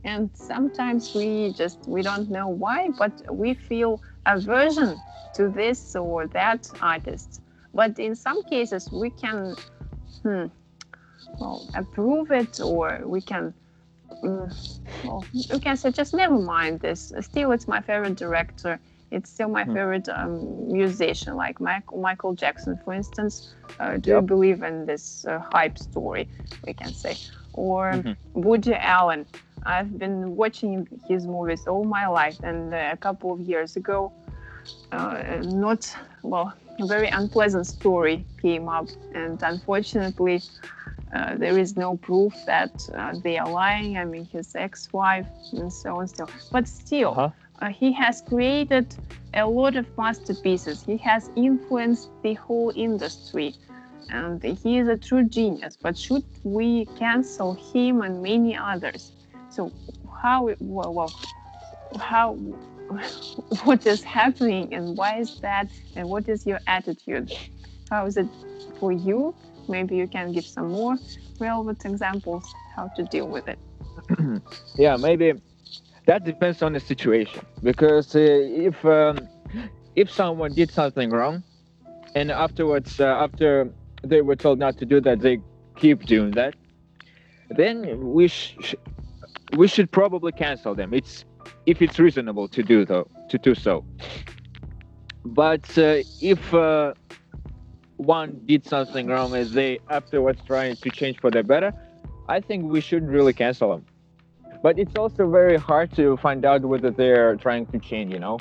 and 0.05 0.31
sometimes 0.35 1.15
we 1.15 1.51
just 1.53 1.87
we 1.87 2.03
don't 2.03 2.31
know 2.31 2.49
why 2.49 2.91
but 2.97 3.13
we 3.31 3.55
feel 3.55 4.01
aversion 4.27 5.03
to 5.33 5.49
this 5.49 5.95
or 5.97 6.27
that 6.29 6.71
artist. 6.81 7.41
But 7.75 7.99
in 7.99 8.15
some 8.15 8.43
cases 8.43 8.91
we 8.93 9.11
can 9.11 9.57
hmm, 10.23 10.47
well, 11.39 11.67
approve 11.75 12.31
it 12.31 12.61
or 12.61 13.01
we 13.05 13.21
can 13.21 13.55
mm, 14.23 14.53
well, 15.03 15.27
we 15.53 15.59
can 15.61 15.77
say 15.77 15.91
just 15.91 16.15
never 16.15 16.39
mind 16.39 16.81
this. 16.81 17.13
Still 17.21 17.53
it's 17.53 17.69
my 17.69 17.81
favorite 17.81 18.17
director. 18.17 18.81
It's 19.11 19.31
still 19.31 19.49
my 19.49 19.65
Hmm. 19.65 19.75
favorite 19.75 20.09
um, 20.09 20.71
musician 20.73 21.37
like 21.37 21.61
michael, 21.61 22.01
michael 22.01 22.35
jackson 22.35 22.77
for 22.77 22.93
instance. 22.95 23.55
Uh, 23.79 23.97
do 23.97 24.11
you 24.11 24.21
believe 24.23 24.63
in 24.63 24.87
this 24.87 25.25
uh, 25.27 25.39
hype 25.53 25.79
story 25.79 26.29
we 26.67 26.73
can 26.75 26.93
say. 26.93 27.17
Or 27.53 28.05
Mhm. 28.05 28.17
woody 28.35 28.75
allen 28.75 29.27
i've 29.67 29.99
been 29.99 30.37
watching 30.37 30.87
his 31.09 31.27
movies 31.27 31.67
all 31.67 31.85
my 31.85 32.07
life 32.07 32.39
and 32.43 32.73
a 32.75 32.97
couple 32.97 33.33
of 33.33 33.41
years 33.41 33.77
ago 33.77 34.13
uh, 34.93 35.23
not 35.43 35.83
well 36.23 36.53
a 36.81 36.87
very 36.87 37.09
unpleasant 37.09 37.67
story 37.67 38.27
came 38.41 38.69
up 38.69 38.87
and 39.15 39.41
unfortunately 39.43 40.41
uh, 41.15 41.37
there 41.37 41.59
is 41.59 41.77
no 41.77 41.97
proof 41.97 42.35
that 42.47 42.71
uh, 42.95 43.13
they 43.23 43.39
are 43.39 43.51
lying 43.51 43.97
i 43.99 44.05
mean 44.05 44.25
his 44.33 44.55
ex-wife 44.55 45.27
and 45.53 45.73
so 45.73 45.99
on 45.99 46.07
still 46.09 46.29
but 46.51 46.67
still 46.69 47.11
Uh-huh. 47.11 47.31
uh, 47.61 47.69
he 47.69 47.93
has 47.93 48.23
created 48.23 48.87
a 49.35 49.47
lot 49.47 49.77
of 49.77 49.87
masterpieces 49.99 50.83
he 50.85 50.97
has 50.99 51.31
influenced 51.37 52.11
the 52.23 52.35
whole 52.35 52.73
industry 52.75 53.55
and 54.09 54.43
he 54.43 54.79
is 54.79 54.89
a 54.89 54.97
true 54.97 55.25
genius. 55.29 55.79
But 55.81 55.97
should 55.97 56.25
we 56.45 56.87
cancel 56.99 57.55
him 57.73 58.03
and 58.03 58.23
many 58.23 58.57
others? 58.57 59.13
So 59.53 59.73
how 60.23 60.49
well, 60.61 60.95
well 60.95 61.15
how 62.01 62.39
what 63.65 63.87
is 63.87 64.03
happening 64.03 64.73
and 64.75 64.97
why 64.97 65.19
is 65.21 65.37
that 65.43 65.69
and 65.95 66.09
what 66.09 66.29
is 66.29 66.47
your 66.47 66.61
attitude? 66.67 67.31
How 67.91 68.07
is 68.07 68.17
it 68.17 68.29
for 68.81 68.93
you? 68.93 69.35
Maybe 69.69 69.97
you 69.97 70.09
can 70.09 70.33
give 70.33 70.47
some 70.47 70.71
more 70.71 70.97
relevant 71.39 71.85
examples 71.85 72.55
how 72.75 72.89
to 72.97 73.03
deal 73.05 73.29
with 73.29 73.47
it. 73.49 73.59
yeah, 74.79 74.97
maybe 74.97 75.35
that 76.07 76.25
depends 76.25 76.63
on 76.63 76.73
the 76.73 76.81
situation 76.81 77.47
because 77.63 78.15
uh, 78.17 78.21
if 78.21 78.85
um, 78.85 79.29
if 79.97 80.11
someone 80.11 80.55
did 80.55 80.71
something 80.71 81.11
wrong 81.11 81.45
and 82.15 82.31
afterwards 82.31 83.01
uh, 83.01 83.05
after 83.05 83.73
they 84.05 84.23
were 84.23 84.37
told 84.37 84.59
not 84.59 84.79
to 84.79 84.87
do 84.87 85.01
that 85.01 85.21
they 85.21 85.39
keep 85.77 86.05
doing 86.07 86.31
that 86.33 86.55
then 87.51 88.13
we 88.13 88.29
sh- 88.29 88.75
we 89.57 89.69
should 89.69 89.91
probably 89.91 90.33
cancel 90.33 90.75
them. 90.75 90.95
It's 90.95 91.25
if 91.67 91.83
it's 91.83 91.99
reasonable 91.99 92.49
to 92.49 92.63
do 92.63 92.85
though 92.85 93.09
to 93.29 93.39
do 93.39 93.55
so. 93.55 93.85
But 95.25 95.67
uh, 95.79 96.03
if 96.21 96.53
uh, 96.53 96.95
one 97.97 98.41
did 98.47 98.67
something 98.67 99.07
wrong 99.07 99.35
and 99.35 99.49
they 99.51 99.79
afterwards 99.89 100.41
trying 100.47 100.77
to 100.77 100.91
change 100.91 101.21
for 101.21 101.31
the 101.31 101.43
better 101.43 101.73
i 102.29 102.41
think 102.41 102.65
we 102.65 102.81
shouldn't 102.81 103.11
really 103.11 103.33
cancel 103.33 103.71
them. 103.71 103.85
But 104.63 104.79
it's 104.79 104.97
also 104.97 105.29
very 105.29 105.57
hard 105.57 105.93
to 105.97 106.17
find 106.19 106.45
out 106.45 106.63
whether 106.63 106.91
they're 106.91 107.37
trying 107.37 107.67
to 107.67 107.79
change 107.79 108.13
you 108.13 108.21
know? 108.21 108.39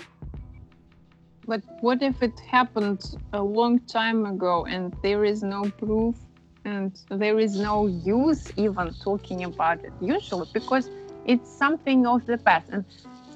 But 1.46 1.62
what 1.82 2.04
if 2.04 2.22
it 2.22 2.40
happened 2.40 3.02
a 3.34 3.42
long 3.42 3.80
time 3.80 4.26
ago 4.26 4.66
and 4.66 4.96
there 5.02 5.26
is 5.26 5.42
no 5.42 5.64
proof 5.64 6.16
and 6.64 6.92
there 7.10 7.40
is 7.40 7.60
no 7.60 7.88
use 7.88 8.52
even 8.56 8.94
talking 8.94 9.44
about 9.44 9.84
it 9.84 9.94
usually? 10.00 10.48
Because 10.54 10.90
it's 11.26 11.50
something 11.50 12.06
of 12.06 12.26
the 12.26 12.38
past. 12.38 12.70
And, 12.70 12.86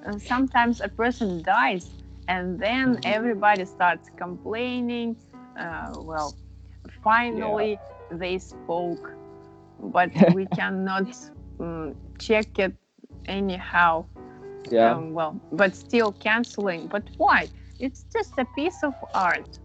and 0.05 0.21
sometimes 0.21 0.81
a 0.81 0.87
person 0.87 1.41
dies 1.41 1.89
and 2.27 2.59
then 2.59 2.99
everybody 3.03 3.65
starts 3.65 4.09
complaining 4.15 5.15
uh, 5.59 5.93
well 5.97 6.35
finally 7.03 7.71
yeah. 7.71 8.17
they 8.17 8.37
spoke 8.37 9.13
but 9.79 10.09
we 10.33 10.45
cannot 10.47 11.07
um, 11.59 11.95
check 12.19 12.59
it 12.59 12.73
anyhow. 13.27 14.05
Yeah. 14.69 14.91
Um, 14.91 15.13
well 15.13 15.39
but 15.51 15.75
still 15.75 16.11
canceling. 16.11 16.87
But 16.87 17.03
why? 17.17 17.47
It's 17.79 18.05
just 18.11 18.33
a 18.37 18.45
piece 18.55 18.83
of 18.83 18.93
art 19.13 19.59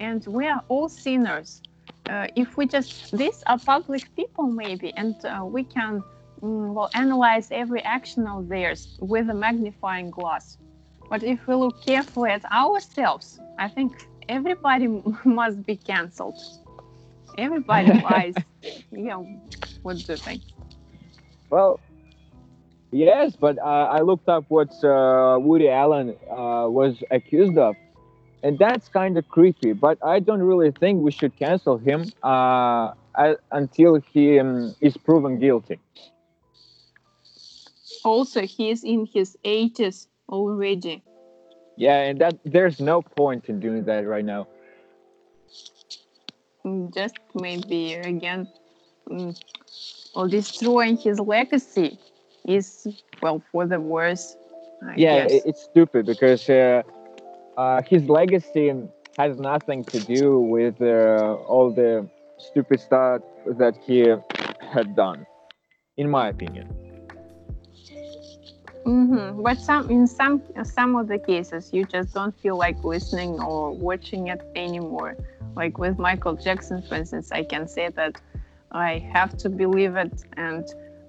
and 0.00 0.24
we 0.26 0.46
are 0.46 0.62
all 0.68 0.88
sinners. 0.88 1.62
Uh, 2.08 2.26
if 2.36 2.56
we 2.56 2.66
just 2.66 3.16
these 3.16 3.42
are 3.46 3.58
public 3.58 4.14
people 4.14 4.46
maybe 4.46 4.92
and 4.96 5.16
uh, 5.24 5.44
we 5.44 5.64
can 5.64 6.02
mm, 6.44 6.74
well 6.74 6.90
analyze 6.94 7.48
every 7.50 7.82
action 7.82 8.26
of 8.26 8.48
theirs 8.48 8.96
with 9.00 9.28
a 9.30 9.34
magnifying 9.34 10.10
glass 10.10 10.58
but 11.10 11.22
if 11.22 11.46
we 11.46 11.54
look 11.54 11.80
carefully 11.84 12.30
at 12.30 12.44
ourselves 12.52 13.40
i 13.58 13.68
think 13.68 13.92
everybody 14.28 14.86
must 15.24 15.64
be 15.64 15.76
cancelled 15.76 16.40
everybody 17.38 17.92
lies 18.10 18.34
yeah 18.92 19.16
what 19.82 19.96
do 19.96 20.12
you 20.12 20.18
think 20.18 20.42
well 21.50 21.80
Yes, 22.94 23.34
but 23.34 23.58
uh, 23.58 23.62
I 23.90 24.02
looked 24.02 24.28
up 24.28 24.44
what 24.46 24.72
uh, 24.84 25.36
Woody 25.40 25.68
Allen 25.68 26.10
uh, 26.30 26.70
was 26.70 27.02
accused 27.10 27.58
of, 27.58 27.74
and 28.44 28.56
that's 28.56 28.86
kind 28.88 29.18
of 29.18 29.28
creepy. 29.28 29.72
But 29.72 29.98
I 30.00 30.20
don't 30.20 30.40
really 30.40 30.70
think 30.70 31.02
we 31.02 31.10
should 31.10 31.36
cancel 31.36 31.76
him 31.76 32.04
uh, 32.22 32.92
until 33.50 33.96
he 34.12 34.38
um, 34.38 34.76
is 34.80 34.96
proven 34.96 35.40
guilty. 35.40 35.80
Also, 38.04 38.42
he 38.42 38.70
is 38.70 38.84
in 38.84 39.06
his 39.06 39.36
80s 39.44 40.08
already. 40.28 41.02
Yeah, 41.76 42.00
and 42.02 42.20
that 42.20 42.38
there's 42.44 42.80
no 42.80 43.02
point 43.02 43.48
in 43.48 43.60
doing 43.60 43.84
that 43.84 44.06
right 44.06 44.24
now. 44.24 44.46
Mm, 46.64 46.94
just 46.94 47.16
maybe 47.34 47.94
again, 47.94 48.48
mm, 49.10 49.36
or 50.14 50.28
destroying 50.28 50.96
his 50.96 51.18
legacy 51.18 51.98
is 52.46 52.86
well 53.20 53.42
for 53.50 53.66
the 53.66 53.80
worse. 53.80 54.36
I 54.86 54.96
yeah, 54.96 55.24
guess. 55.24 55.32
it's 55.44 55.62
stupid 55.62 56.06
because 56.06 56.48
uh, 56.48 56.82
uh, 57.56 57.82
his 57.82 58.08
legacy 58.08 58.72
has 59.18 59.38
nothing 59.38 59.84
to 59.84 60.00
do 60.00 60.40
with 60.40 60.80
uh, 60.80 61.34
all 61.48 61.72
the 61.72 62.08
stupid 62.38 62.80
stuff 62.80 63.22
that 63.58 63.76
he 63.86 64.14
had 64.60 64.94
done, 64.94 65.26
in 65.96 66.10
my 66.10 66.28
opinion. 66.28 66.83
Mm-hmm. 68.84 69.42
But 69.42 69.58
some 69.60 69.90
in 69.90 70.06
some 70.06 70.42
some 70.64 70.96
of 70.96 71.08
the 71.08 71.18
cases, 71.18 71.70
you 71.72 71.84
just 71.84 72.12
don't 72.12 72.38
feel 72.40 72.56
like 72.56 72.82
listening 72.84 73.40
or 73.40 73.72
watching 73.72 74.28
it 74.28 74.42
anymore. 74.54 75.16
Like 75.56 75.78
with 75.78 75.98
Michael 75.98 76.34
Jackson, 76.34 76.82
for 76.82 76.96
instance, 76.96 77.32
I 77.32 77.44
can 77.44 77.66
say 77.66 77.88
that 77.90 78.20
I 78.72 78.98
have 79.12 79.36
to 79.38 79.48
believe 79.48 79.96
it, 79.96 80.24
and 80.36 80.66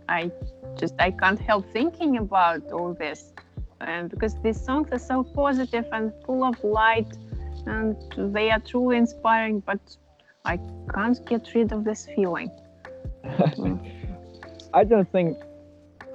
I 0.08 0.32
just 0.78 0.96
I 1.00 1.12
can't 1.12 1.40
help 1.40 1.66
thinking 1.74 2.18
about 2.18 2.72
all 2.72 2.94
this, 2.94 3.34
and 3.82 4.10
because 4.10 4.36
these 4.42 4.64
songs 4.64 4.88
are 4.94 5.00
so 5.00 5.24
positive 5.24 5.86
and 5.92 6.14
full 6.26 6.46
of 6.46 6.64
light, 6.64 7.18
and 7.66 7.98
they 8.16 8.52
are 8.52 8.60
truly 8.60 8.98
inspiring. 8.98 9.60
But 9.60 9.82
I 10.46 10.60
can't 10.94 11.26
get 11.26 11.54
rid 11.54 11.74
of 11.74 11.84
this 11.84 12.08
feeling. 12.16 12.52
I 14.74 14.84
don't 14.84 15.12
think 15.12 15.38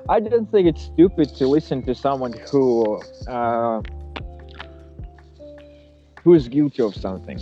I 0.08 0.20
don't 0.20 0.50
think 0.50 0.68
it's 0.68 0.82
stupid 0.82 1.34
to 1.36 1.46
listen 1.46 1.82
to 1.82 1.94
someone 1.94 2.32
who 2.50 3.00
uh, 3.28 3.82
who 6.22 6.34
is 6.34 6.48
guilty 6.48 6.82
of 6.82 6.94
something. 6.94 7.40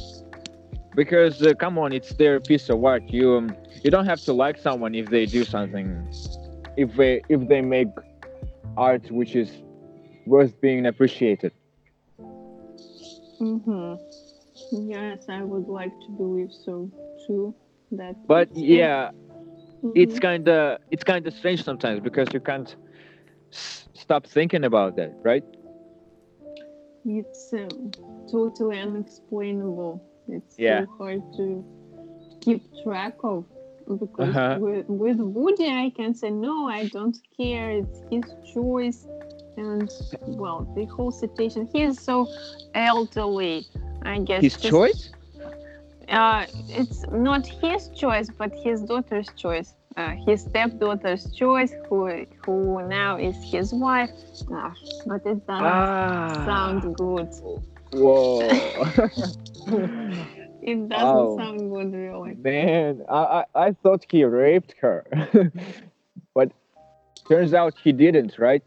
Because 0.94 1.42
uh, 1.42 1.54
come 1.54 1.78
on, 1.78 1.92
it's 1.92 2.14
their 2.14 2.40
piece 2.40 2.68
of 2.68 2.84
art. 2.84 3.04
You 3.08 3.36
um, 3.36 3.56
you 3.82 3.90
don't 3.90 4.06
have 4.06 4.20
to 4.22 4.32
like 4.32 4.58
someone 4.58 4.94
if 4.94 5.08
they 5.10 5.26
do 5.26 5.44
something 5.44 6.08
if 6.76 6.94
they 6.96 7.22
if 7.28 7.46
they 7.48 7.60
make 7.60 7.88
art 8.76 9.10
which 9.10 9.34
is 9.34 9.50
worth 10.26 10.60
being 10.60 10.86
appreciated. 10.86 11.52
Mm-hmm. 13.40 13.94
Yes, 14.90 15.26
I 15.28 15.42
would 15.42 15.68
like 15.68 15.92
to 16.06 16.10
believe 16.16 16.50
so 16.52 16.90
too. 17.26 17.54
That. 17.92 18.26
But 18.26 18.54
yeah, 18.54 19.10
mm-hmm. 19.82 19.90
it's 19.94 20.18
kind 20.18 20.48
of 20.48 20.78
it's 20.90 21.04
kind 21.04 21.26
of 21.26 21.34
strange 21.34 21.62
sometimes 21.64 22.00
because 22.00 22.32
you 22.32 22.40
can't 22.40 22.76
s- 23.52 23.88
stop 23.94 24.26
thinking 24.26 24.64
about 24.64 24.96
that, 24.96 25.12
right? 25.22 25.44
It's 27.04 27.52
um, 27.52 27.90
totally 28.30 28.78
unexplainable. 28.78 30.02
It's 30.28 30.58
yeah. 30.58 30.84
so 30.84 30.86
hard 30.98 31.22
to 31.36 31.64
keep 32.40 32.62
track 32.82 33.14
of 33.22 33.44
because 33.98 34.36
Uh-huh. 34.36 34.56
with, 34.56 34.86
with 34.88 35.18
Woody, 35.18 35.66
I 35.68 35.90
can 35.96 36.14
say 36.14 36.30
no, 36.30 36.68
I 36.68 36.86
don't 36.86 37.16
care. 37.36 37.70
It's 37.70 38.00
his 38.10 38.34
choice, 38.54 39.06
and 39.56 39.88
well, 40.26 40.70
the 40.76 40.84
whole 40.86 41.10
situation. 41.12 41.68
He 41.72 41.82
is 41.82 42.00
so 42.02 42.26
elderly. 42.74 43.66
I 44.04 44.18
guess 44.20 44.42
His 44.42 44.56
choice? 44.56 45.12
Uh, 46.10 46.46
it's 46.68 47.04
not 47.10 47.46
his 47.46 47.88
choice, 47.90 48.30
but 48.30 48.52
his 48.54 48.82
daughter's 48.82 49.28
choice. 49.36 49.74
Uh, 49.96 50.14
his 50.26 50.42
stepdaughter's 50.42 51.30
choice, 51.32 51.72
who 51.88 52.24
who 52.44 52.86
now 52.88 53.16
is 53.18 53.36
his 53.42 53.74
wife. 53.74 54.10
Ah, 54.50 54.72
but 55.06 55.26
it 55.26 55.46
doesn't 55.46 55.66
Ah. 55.66 56.44
sound 56.46 56.94
good. 56.96 57.28
Whoa. 57.92 58.40
It 60.60 60.88
doesn't 60.88 61.36
sound 61.38 61.70
good, 61.70 61.92
really. 61.94 62.34
Man, 62.34 63.02
I, 63.08 63.44
I, 63.54 63.66
I 63.66 63.72
thought 63.72 64.04
he 64.10 64.24
raped 64.24 64.74
her. 64.80 65.06
but 66.34 66.50
turns 67.28 67.54
out 67.54 67.74
he 67.82 67.92
didn't, 67.92 68.38
right? 68.38 68.62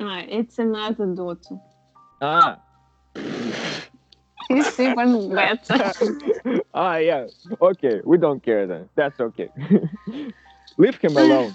Ah, 0.00 0.22
it's 0.28 0.58
another 0.58 1.06
daughter. 1.14 1.56
Ah. 2.22 2.58
It's 4.50 4.80
even 4.80 5.34
better. 5.34 5.92
ah, 6.74 6.96
yeah. 6.96 7.26
Okay, 7.60 8.00
we 8.04 8.16
don't 8.18 8.42
care 8.42 8.66
then. 8.66 8.88
That's 8.94 9.20
okay. 9.20 9.50
Leave 10.78 10.96
him 10.96 11.16
alone. 11.16 11.54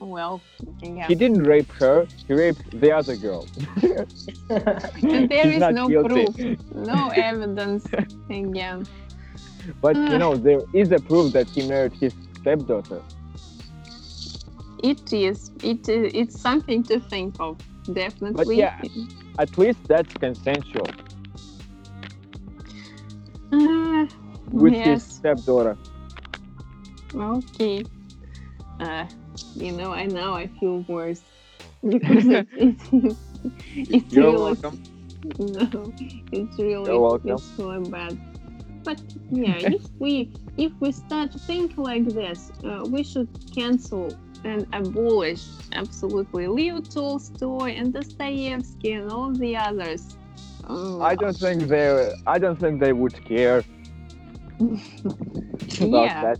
well, 0.00 0.40
yeah. 0.82 1.06
He 1.06 1.14
didn't 1.14 1.44
rape 1.44 1.70
her, 1.72 2.06
he 2.26 2.34
raped 2.34 2.80
the 2.80 2.90
other 2.92 3.16
girl. 3.16 3.46
And 4.50 5.28
there 5.28 5.50
He's 5.50 5.62
is 5.62 5.68
no 5.74 5.88
guilty. 5.88 6.26
proof, 6.26 6.58
no 6.74 7.08
evidence 7.14 7.86
again. 8.28 8.86
But 9.80 9.96
you 9.96 10.18
know, 10.18 10.36
there 10.36 10.60
is 10.72 10.90
a 10.90 10.98
proof 10.98 11.32
that 11.34 11.48
he 11.48 11.62
married 11.68 11.92
his 11.92 12.14
stepdaughter. 12.40 13.00
It 14.82 15.12
is. 15.12 15.50
It 15.62 15.88
is. 15.88 16.12
It's 16.14 16.40
something 16.40 16.82
to 16.84 16.98
think 16.98 17.36
of. 17.38 17.58
Definitely. 17.92 18.44
But 18.44 18.56
yeah. 18.56 18.80
At 19.38 19.56
least 19.56 19.78
that's 19.88 20.12
consensual. 20.14 20.86
With 24.52 24.74
his 24.74 25.02
stepdaughter. 25.02 25.76
Okay. 27.14 27.84
Uh, 28.80 29.06
you 29.54 29.72
know, 29.72 29.92
I 29.92 30.06
now 30.06 30.34
I 30.34 30.46
feel 30.58 30.80
worse 30.88 31.22
because 31.88 32.26
it, 32.26 32.48
it's 32.56 33.16
it's 33.76 34.12
You're 34.12 34.32
really 34.32 34.42
welcome. 34.42 34.82
no, 35.38 35.92
it's 36.32 36.58
really 36.58 36.84
You're 36.84 37.00
welcome. 37.00 37.30
it's 37.30 37.52
really 37.58 37.90
bad. 37.90 38.18
But 38.84 39.00
yeah, 39.30 39.56
if 39.58 39.82
we 39.98 40.32
if 40.56 40.72
we 40.80 40.92
start 40.92 41.32
to 41.32 41.38
think 41.38 41.76
like 41.76 42.06
this, 42.06 42.52
uh, 42.64 42.84
we 42.86 43.02
should 43.02 43.28
cancel 43.54 44.12
and 44.44 44.66
abolish 44.72 45.44
absolutely 45.72 46.48
Leo 46.48 46.80
Tolstoy 46.80 47.74
and 47.76 47.92
Dostoevsky 47.92 48.92
and 48.92 49.10
all 49.10 49.32
the 49.32 49.56
others. 49.56 50.16
Um, 50.64 51.02
I 51.02 51.14
don't 51.14 51.36
think 51.36 51.62
they. 51.64 52.12
I 52.26 52.38
don't 52.38 52.58
think 52.58 52.80
they 52.80 52.92
would 52.92 53.24
care 53.24 53.62
yeah, 55.78 56.14
that. 56.20 56.38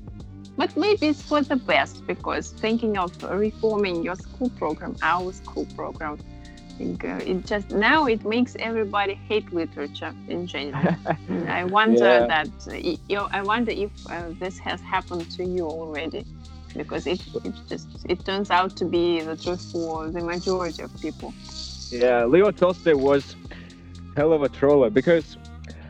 but 0.57 0.77
maybe 0.77 1.09
it's 1.09 1.23
for 1.23 1.43
the 1.43 1.57
best 1.57 2.07
because 2.07 2.53
thinking 2.53 2.99
of 2.99 3.13
reforming 3.23 4.03
your 4.03 4.17
school 4.17 4.51
program, 4.51 4.97
our 5.03 5.33
school 5.33 5.67
program, 5.77 6.19
I 6.69 6.73
think, 6.79 7.05
uh, 7.05 7.21
it 7.25 7.47
just 7.47 7.71
now 7.71 8.07
it 8.07 8.25
makes 8.25 8.57
everybody 8.59 9.15
hate 9.15 9.53
literature 9.53 10.15
in 10.29 10.47
general. 10.47 10.97
I 11.47 11.65
wonder 11.65 12.21
Yeah. 12.21 12.27
that 12.27 12.51
uh, 12.69 12.75
you 12.75 12.99
know, 13.17 13.29
I 13.33 13.43
wonder 13.43 13.73
if 13.73 13.93
uh, 14.11 14.31
this 14.39 14.59
has 14.59 14.81
happened 14.83 15.31
to 15.33 15.45
you 15.45 15.67
already, 15.67 16.27
because 16.75 17.07
it 17.07 17.21
it 17.45 17.55
just 17.69 17.89
it 18.09 18.25
turns 18.25 18.51
out 18.51 18.77
to 18.77 18.85
be 18.85 19.23
the 19.23 19.37
truth 19.37 19.63
for 19.73 20.11
the 20.11 20.23
majority 20.23 20.83
of 20.83 20.93
people. 21.01 21.35
Yeah, 21.91 22.25
Leo 22.25 22.51
Tolstoy 22.51 22.95
was 22.97 23.37
hell 24.17 24.33
of 24.33 24.43
a 24.43 24.49
troller 24.49 24.91
because 24.91 25.37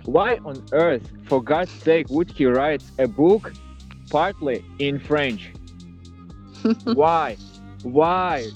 why 0.04 0.38
on 0.44 0.62
earth, 0.72 1.12
for 1.24 1.42
God's 1.42 1.72
sake, 1.72 2.06
would 2.10 2.30
he 2.30 2.46
write 2.46 2.82
a 2.98 3.06
book 3.08 3.52
partly 4.10 4.64
in 4.78 4.98
French? 4.98 5.52
why? 6.84 7.36
Why? 7.82 8.52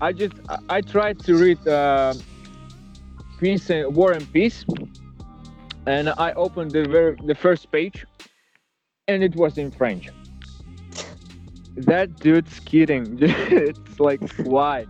I 0.00 0.12
just 0.12 0.34
I, 0.68 0.80
tried 0.80 1.18
to 1.20 1.36
read 1.36 1.66
uh, 1.66 2.14
Peace 3.38 3.70
and 3.70 3.94
War 3.94 4.12
and 4.12 4.30
Peace, 4.32 4.64
and 5.86 6.12
I 6.18 6.32
opened 6.32 6.72
the 6.72 6.86
very 6.86 7.16
the 7.24 7.34
first 7.34 7.70
page, 7.70 8.04
and 9.08 9.22
it 9.22 9.36
was 9.36 9.58
in 9.58 9.70
French. 9.70 10.08
That 11.76 12.18
dude's 12.18 12.60
kidding. 12.60 13.18
it's 13.20 14.00
like 14.00 14.22
why? 14.42 14.86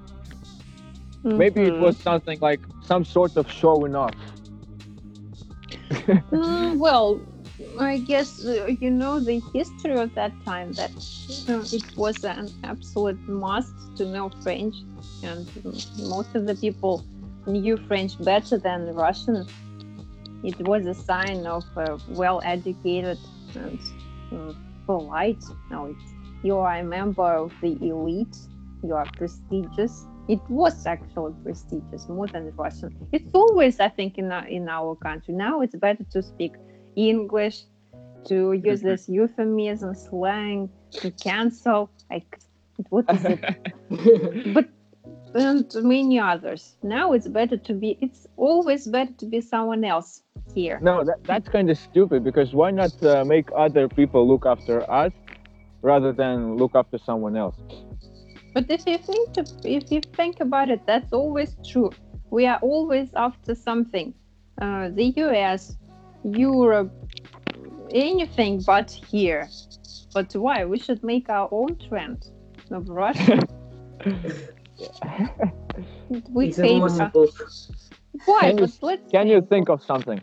Maybe 1.34 1.62
it 1.66 1.74
Mhm. 1.74 1.78
was 1.78 1.96
something 1.98 2.38
like 2.40 2.60
some 2.82 3.04
sort 3.04 3.36
of 3.36 3.50
showing 3.50 3.94
off. 3.94 4.14
Mm, 6.32 6.78
well, 6.78 7.20
I 7.78 7.98
guess 7.98 8.44
uh, 8.44 8.66
you 8.66 8.90
know 8.90 9.20
the 9.20 9.40
history 9.52 9.98
of 9.98 10.14
that 10.14 10.32
time 10.44 10.72
that 10.74 10.92
uh, 11.48 11.64
it 11.72 11.84
was 11.96 12.24
an 12.24 12.48
absolute 12.64 13.20
must 13.28 13.74
to 13.96 14.04
know 14.06 14.30
French, 14.42 14.74
and 15.22 15.46
most 15.98 16.34
of 16.34 16.46
the 16.46 16.54
people 16.54 17.04
knew 17.46 17.76
French 17.76 18.12
better 18.22 18.58
than 18.58 18.94
Russian. 18.94 19.44
It 20.42 20.60
was 20.60 20.86
a 20.86 20.94
sign 20.94 21.46
of 21.46 21.64
uh, 21.76 21.98
well-educated 22.08 23.18
and 23.54 23.80
uh, 24.32 24.52
polite. 24.86 25.42
Now, 25.70 25.88
you 26.42 26.56
are 26.58 26.76
a 26.76 26.84
member 26.84 27.32
of 27.34 27.52
the 27.60 27.76
elite. 27.80 28.36
You 28.82 28.94
are 28.94 29.06
prestigious. 29.16 30.06
It 30.32 30.40
was 30.48 30.86
actually 30.86 31.34
prestigious 31.44 32.08
more 32.08 32.26
than 32.26 32.52
Russian. 32.56 32.90
It's 33.12 33.32
always, 33.34 33.80
I 33.80 33.90
think, 33.90 34.16
in 34.16 34.32
our, 34.32 34.46
in 34.46 34.66
our 34.66 34.94
country 34.96 35.34
now. 35.34 35.60
It's 35.60 35.76
better 35.76 36.04
to 36.14 36.22
speak 36.22 36.54
English, 36.96 37.58
to 38.28 38.36
use 38.52 38.80
Mhm. 38.80 38.88
this 38.90 39.02
euphemism, 39.08 39.94
slang, 39.94 40.70
to 41.00 41.10
cancel. 41.10 41.90
Like, 42.10 42.30
what 42.88 43.04
is 43.14 43.24
it? 43.26 43.40
but 44.54 44.66
and 45.34 45.66
many 45.82 46.18
others. 46.18 46.76
Now 46.82 47.12
it's 47.12 47.28
better 47.28 47.58
to 47.68 47.72
be. 47.74 47.98
It's 48.00 48.26
always 48.36 48.86
better 48.86 49.12
to 49.22 49.26
be 49.26 49.40
someone 49.40 49.84
else 49.84 50.22
here. 50.54 50.78
No, 50.82 51.04
that, 51.04 51.18
that's 51.24 51.48
kind 51.48 51.68
of 51.70 51.76
stupid 51.78 52.24
because 52.24 52.54
why 52.54 52.70
not 52.70 52.94
uh, 53.02 53.24
make 53.24 53.48
other 53.56 53.86
people 53.88 54.26
look 54.26 54.44
after 54.46 54.76
us 54.90 55.12
rather 55.82 56.12
than 56.12 56.56
look 56.56 56.74
after 56.74 56.98
someone 56.98 57.36
else? 57.36 57.56
But 58.54 58.70
if 58.70 58.86
you 58.86 58.98
think 58.98 59.32
to, 59.34 59.44
if 59.64 59.90
you 59.90 60.00
think 60.00 60.40
about 60.40 60.70
it, 60.70 60.80
that's 60.86 61.12
always 61.12 61.56
true. 61.66 61.90
We 62.30 62.46
are 62.46 62.58
always 62.62 63.08
after 63.14 63.54
something. 63.54 64.14
Uh, 64.60 64.90
the 64.90 65.12
U.S., 65.16 65.76
Europe, 66.24 66.92
anything 67.92 68.62
but 68.66 68.90
here. 68.90 69.48
But 70.14 70.32
why? 70.34 70.64
We 70.64 70.78
should 70.78 71.02
make 71.02 71.28
our 71.30 71.48
own 71.50 71.76
trend 71.88 72.26
of 72.70 72.88
Russia. 72.88 73.40
we 76.30 76.48
It's 76.48 76.58
a 76.58 76.62
hate. 76.62 76.80
money 76.80 77.10
why? 78.24 78.40
Can 78.40 78.58
you- 78.58 78.68
let's 78.82 79.10
Can 79.10 79.28
you 79.28 79.42
think 79.42 79.68
of 79.68 79.82
something? 79.82 80.22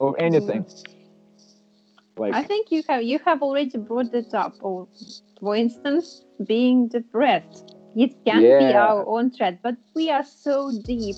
Or 0.00 0.20
anything? 0.20 0.66
Like, 2.16 2.34
I 2.34 2.42
think 2.42 2.70
you 2.70 2.82
have 2.88 3.02
you 3.02 3.18
have 3.24 3.42
already 3.42 3.78
brought 3.78 4.12
it 4.14 4.34
up. 4.34 4.54
Or, 4.60 4.88
for 5.44 5.54
instance, 5.54 6.24
being 6.46 6.88
depressed. 6.88 7.76
It 7.94 8.12
can 8.24 8.42
be 8.42 8.72
our 8.74 9.06
own 9.06 9.30
threat, 9.30 9.60
but 9.62 9.76
we 9.94 10.10
are 10.10 10.24
so 10.24 10.72
deep, 10.84 11.16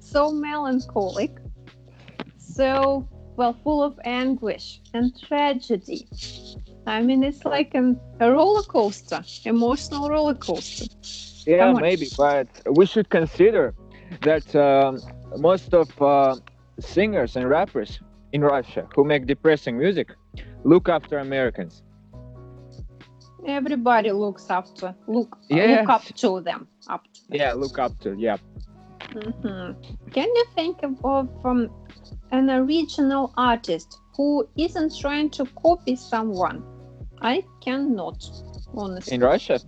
so 0.00 0.32
melancholic, 0.32 1.30
so 2.38 3.06
well 3.36 3.54
full 3.62 3.82
of 3.84 3.94
anguish 4.04 4.80
and 4.94 5.12
tragedy. 5.28 6.08
I 6.86 7.02
mean, 7.02 7.22
it's 7.22 7.44
like 7.44 7.74
an, 7.74 8.00
a 8.18 8.32
roller 8.32 8.62
coaster, 8.62 9.22
emotional 9.44 10.08
roller 10.08 10.34
coaster. 10.34 10.86
yeah, 11.46 11.72
maybe, 11.72 12.08
but 12.16 12.48
we 12.78 12.86
should 12.86 13.10
consider 13.10 13.74
that 14.22 14.46
um, 14.56 14.98
most 15.36 15.74
of 15.74 15.88
uh, 16.02 16.34
singers 16.80 17.36
and 17.36 17.48
rappers 17.48 18.00
in 18.32 18.40
Russia 18.42 18.88
who 18.96 19.04
make 19.04 19.26
depressing 19.26 19.78
music 19.78 20.08
look 20.64 20.88
after 20.88 21.18
Americans. 21.18 21.82
Everybody 23.46 24.12
looks 24.12 24.50
after 24.50 24.94
look 25.06 25.38
Yes. 25.48 25.80
look 25.80 25.88
up 25.88 26.04
to 26.04 26.40
them. 26.40 26.68
Up 26.88 27.04
to 27.14 27.20
them. 27.28 27.40
Yeah, 27.40 27.52
look 27.54 27.78
up 27.78 27.98
to, 28.00 28.14
yeah. 28.18 28.36
Mhm. 29.12 29.74
Can 30.12 30.28
you 30.28 30.44
think 30.54 30.82
of, 30.82 31.04
of 31.04 31.28
um, 31.44 31.70
an 32.30 32.50
original 32.50 33.32
artist 33.36 33.98
who 34.16 34.46
isn't 34.56 34.96
trying 34.98 35.30
to 35.30 35.44
copy 35.62 35.96
someone? 35.96 36.62
I 37.22 37.44
cannot, 37.60 38.24
honestly. 38.74 39.14
In 39.14 39.20
Russia, 39.20 39.58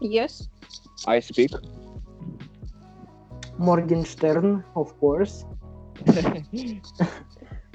Yes. 0.00 0.48
IC3PEAK. 1.06 1.54
Morgenstern, 3.58 4.64
of 4.76 4.98
course. 5.00 5.44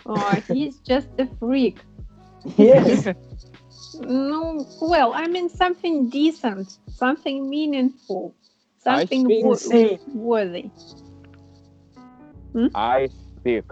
Oh, 0.06 0.41
he's 0.47 0.78
just 0.80 1.10
a 1.20 1.28
freak. 1.39 1.80
Yes. 2.58 3.08
No, 4.00 4.66
well, 4.82 5.14
I 5.14 5.28
mean 5.28 5.50
something 5.50 6.10
decent, 6.10 6.78
something 6.88 7.50
meaningful, 7.50 8.34
something 8.78 9.26
speak- 9.26 9.43
wo- 9.43 9.52
Insane. 9.52 10.00
worthy. 10.14 10.72
I 12.74 13.10
speak. 13.38 13.66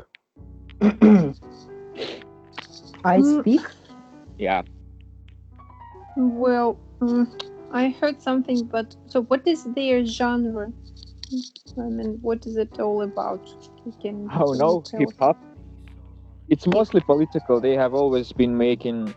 I 3.05 3.19
Mm. 3.19 3.39
speak. 3.39 3.61
Yeah. 4.37 4.63
Well, 6.17 6.77
mm, 7.01 7.27
I 7.71 7.89
heard 7.89 8.21
something, 8.21 8.65
but 8.65 8.95
so 9.07 9.23
what 9.23 9.47
is 9.47 9.63
their 9.63 10.05
genre? 10.05 10.71
I 11.77 11.81
mean, 11.83 12.19
what 12.21 12.45
is 12.45 12.57
it 12.57 12.79
all 12.79 13.01
about? 13.01 13.41
You 13.85 13.93
Can, 14.01 14.29
Oh 14.33 14.51
can 14.51 14.57
no, 14.59 14.83
hip 14.97 15.13
hop. 15.19 15.37
It's 16.49 16.65
mostly 16.67 17.01
political. 17.01 17.59
They 17.59 17.75
have 17.75 17.93
always 17.93 18.31
been 18.31 18.57
making, 18.57 19.13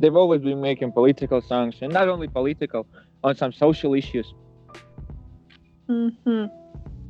they've 0.00 0.16
always 0.16 0.40
been 0.42 0.60
making 0.60 0.92
political 0.92 1.40
songs, 1.40 1.76
and 1.82 1.92
not 1.92 2.08
only 2.08 2.28
political, 2.28 2.86
on 3.22 3.36
some 3.36 3.52
social 3.52 3.94
issues. 3.94 4.26
hmm 5.88 6.46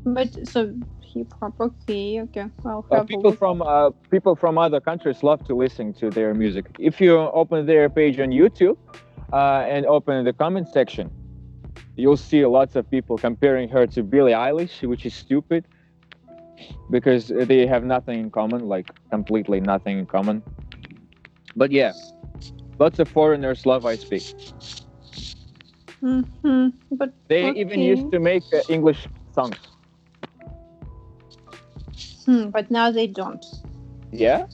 But 0.04 0.48
so 0.48 0.74
hip 1.14 1.32
hop, 1.40 1.54
okay, 1.60 2.20
okay. 2.22 2.46
I'll 2.64 2.84
Uh, 2.90 3.04
people 3.04 3.32
from 3.32 3.62
uh, 3.62 3.90
people 4.10 4.34
from 4.34 4.58
other 4.58 4.80
countries 4.80 5.22
love 5.22 5.40
to 5.48 5.54
listen 5.54 5.92
to 5.94 6.10
their 6.10 6.34
music. 6.34 6.64
If 6.78 7.00
you 7.00 7.16
open 7.18 7.66
their 7.66 7.88
page 7.88 8.18
on 8.20 8.30
YouTube 8.30 8.76
uh, 9.32 9.74
and 9.74 9.86
open 9.86 10.24
the 10.24 10.32
comment 10.32 10.68
section, 10.68 11.10
you'll 11.96 12.16
see 12.30 12.44
lots 12.46 12.76
of 12.76 12.90
people 12.90 13.16
comparing 13.18 13.68
her 13.68 13.86
to 13.94 14.02
Billie 14.02 14.32
Eilish, 14.32 14.76
which 14.88 15.04
is 15.06 15.14
stupid 15.14 15.64
because 16.90 17.28
they 17.28 17.66
have 17.66 17.84
nothing 17.84 18.18
in 18.20 18.30
common, 18.30 18.68
like 18.68 18.90
completely 19.10 19.60
nothing 19.60 19.98
in 19.98 20.06
common. 20.06 20.42
But 21.56 21.70
yeah, 21.72 21.92
lots 22.80 22.98
of 22.98 23.08
foreigners 23.08 23.66
love 23.66 23.84
IC3PEAK. 23.84 24.26
hmm 26.00 26.68
But 26.92 27.14
They 27.28 27.50
okay. 27.50 27.60
even 27.60 27.80
used 27.82 28.10
to 28.10 28.18
make 28.20 28.44
uh, 28.52 28.62
English 28.68 29.08
songs. 29.34 29.58
Hmm, 32.26 32.50
but 32.50 32.70
now 32.70 32.90
they 32.90 33.06
don't. 33.06 33.44
Yeah, 34.12 34.46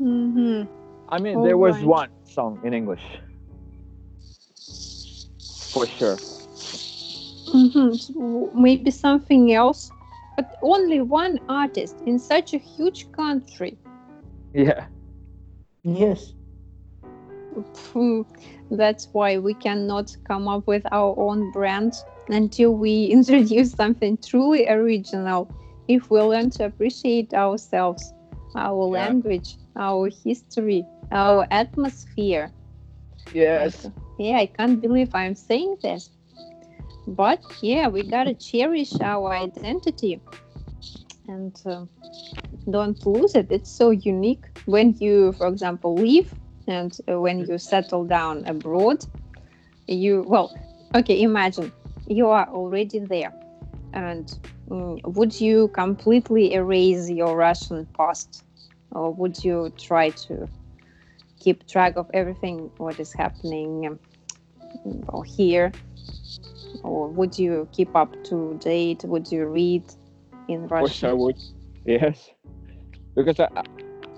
Mm-hmm. 0.00 0.64
I 1.08 1.18
mean, 1.18 1.42
there 1.42 1.58
was 1.58 1.82
Alright. 1.82 1.84
one 1.84 2.10
song 2.24 2.60
in 2.64 2.74
English. 2.74 3.02
For 5.72 5.86
sure. 5.86 6.18
Mm-hmm. 7.54 8.60
Maybe 8.62 8.90
something 8.90 9.52
else, 9.52 9.90
but 10.36 10.46
only 10.62 11.00
one 11.00 11.40
artist 11.48 11.96
in 12.06 12.18
such 12.18 12.54
a 12.54 12.58
huge 12.58 13.10
country. 13.12 13.78
Yeah. 14.54 14.86
Yes. 15.84 16.32
That's 18.70 19.08
why 19.12 19.38
we 19.38 19.54
cannot 19.54 20.16
come 20.26 20.48
up 20.48 20.66
with 20.66 20.84
our 20.90 21.14
own 21.18 21.50
brand 21.50 21.92
until 22.28 22.74
we 22.74 23.06
introduce 23.12 23.72
something 23.72 24.16
truly 24.18 24.68
original. 24.68 25.50
If 25.88 26.10
we 26.10 26.20
learn 26.20 26.50
to 26.50 26.66
appreciate 26.66 27.34
ourselves, 27.34 28.12
our 28.54 28.84
Yeah. 28.86 29.04
language, 29.04 29.56
our 29.76 30.08
history, 30.24 30.86
our 31.10 31.46
atmosphere. 31.50 32.50
Yes. 33.34 33.88
Yeah, 34.18 34.38
I 34.38 34.46
can't 34.46 34.80
believe 34.80 35.14
I'm 35.14 35.34
saying 35.34 35.76
this. 35.82 36.10
But 37.06 37.40
yeah, 37.60 37.88
we 37.88 38.02
gotta 38.04 38.34
cherish 38.34 38.92
our 39.00 39.32
identity 39.32 40.20
and 41.28 41.54
uh, 41.66 41.86
don't 42.70 43.04
lose 43.06 43.34
it. 43.34 43.48
It's 43.50 43.70
so 43.70 43.90
unique 43.90 44.44
when 44.66 44.94
you, 44.98 45.32
for 45.32 45.46
example, 45.46 45.94
leave 45.94 46.34
and 46.66 46.96
uh, 47.10 47.20
when 47.20 47.46
you 47.46 47.58
settle 47.58 48.04
down 48.04 48.44
abroad. 48.46 49.04
You, 49.88 50.24
well, 50.26 50.54
okay, 50.94 51.20
imagine 51.22 51.72
you 52.06 52.28
are 52.28 52.48
already 52.48 53.00
there. 53.00 53.32
And 53.92 54.32
mm, 54.68 55.00
would 55.04 55.40
you 55.40 55.68
completely 55.68 56.54
erase 56.54 57.10
your 57.10 57.36
Russian 57.36 57.86
past? 57.96 58.44
Or 58.92 59.12
would 59.12 59.42
you 59.42 59.72
try 59.78 60.10
to 60.10 60.48
keep 61.40 61.66
track 61.66 61.96
of 61.96 62.08
everything 62.14 62.70
what 62.78 63.00
is 63.00 63.12
happening 63.12 63.86
um, 63.86 65.24
here 65.24 65.72
or 66.82 67.08
would 67.08 67.38
you 67.38 67.68
keep 67.72 67.94
up 67.96 68.16
to 68.24 68.58
date 68.62 69.02
would 69.04 69.30
you 69.30 69.46
read 69.46 69.84
in 70.48 70.66
russian 70.68 70.72
Of 70.72 70.78
course 70.78 71.04
I 71.04 71.12
would. 71.12 71.36
Yes. 71.84 72.30
Because 73.14 73.38
I, 73.40 73.48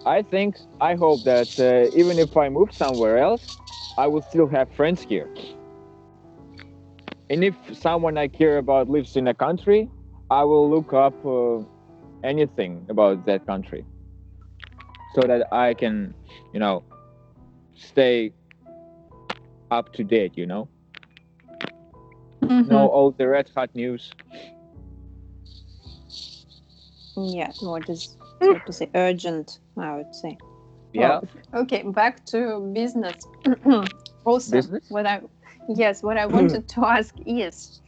I 0.07 0.23
think, 0.23 0.57
I 0.81 0.95
hope 0.95 1.25
that 1.25 1.49
uh, 1.59 1.97
even 1.97 2.19
if 2.19 2.37
I 2.37 2.49
move 2.49 2.73
somewhere 2.73 3.19
else, 3.19 3.57
I 3.99 4.07
will 4.07 4.23
still 4.23 4.47
have 4.49 4.71
friends 4.73 5.03
here. 5.03 5.29
And 7.31 7.45
if 7.45 7.55
someone 7.73 8.17
I 8.19 8.29
care 8.29 8.59
about 8.59 8.89
lives 8.89 9.17
in 9.17 9.29
a 9.29 9.35
country, 9.35 9.89
I 10.31 10.45
will 10.45 10.69
look 10.71 10.93
up 10.93 11.15
uh, 11.25 11.61
anything 12.23 12.87
about 12.89 13.25
that 13.27 13.47
country 13.47 13.85
so 15.15 15.23
that 15.23 15.47
I 15.53 15.75
can, 15.75 16.15
you 16.53 16.61
know, 16.61 16.83
stay 17.75 18.33
up 19.71 19.93
to 19.95 20.05
date, 20.05 20.37
you 20.37 20.47
know? 20.47 20.69
Mhm. 22.43 22.69
Know 22.69 22.89
all 22.89 23.11
the 23.11 23.27
red 23.29 23.49
hot 23.55 23.75
news. 23.75 24.11
yeah 27.17 27.53
what 27.61 27.89
is 27.89 28.17
so 28.43 28.59
to 28.67 28.73
say 28.73 28.91
urgent 28.95 29.59
i 29.79 29.97
would 29.97 30.15
say. 30.15 30.37
Yeah. 30.93 31.21
okay 31.53 31.83
back 31.83 32.25
to 32.27 32.71
business. 32.75 33.27
Also 34.25 34.57
Business? 34.57 34.85
what 34.89 35.07
i 35.07 35.21
yes 35.69 36.03
what 36.03 36.17
i 36.17 36.25
wanted 36.25 36.67
to 36.75 36.87
ask 36.87 37.15
is 37.27 37.81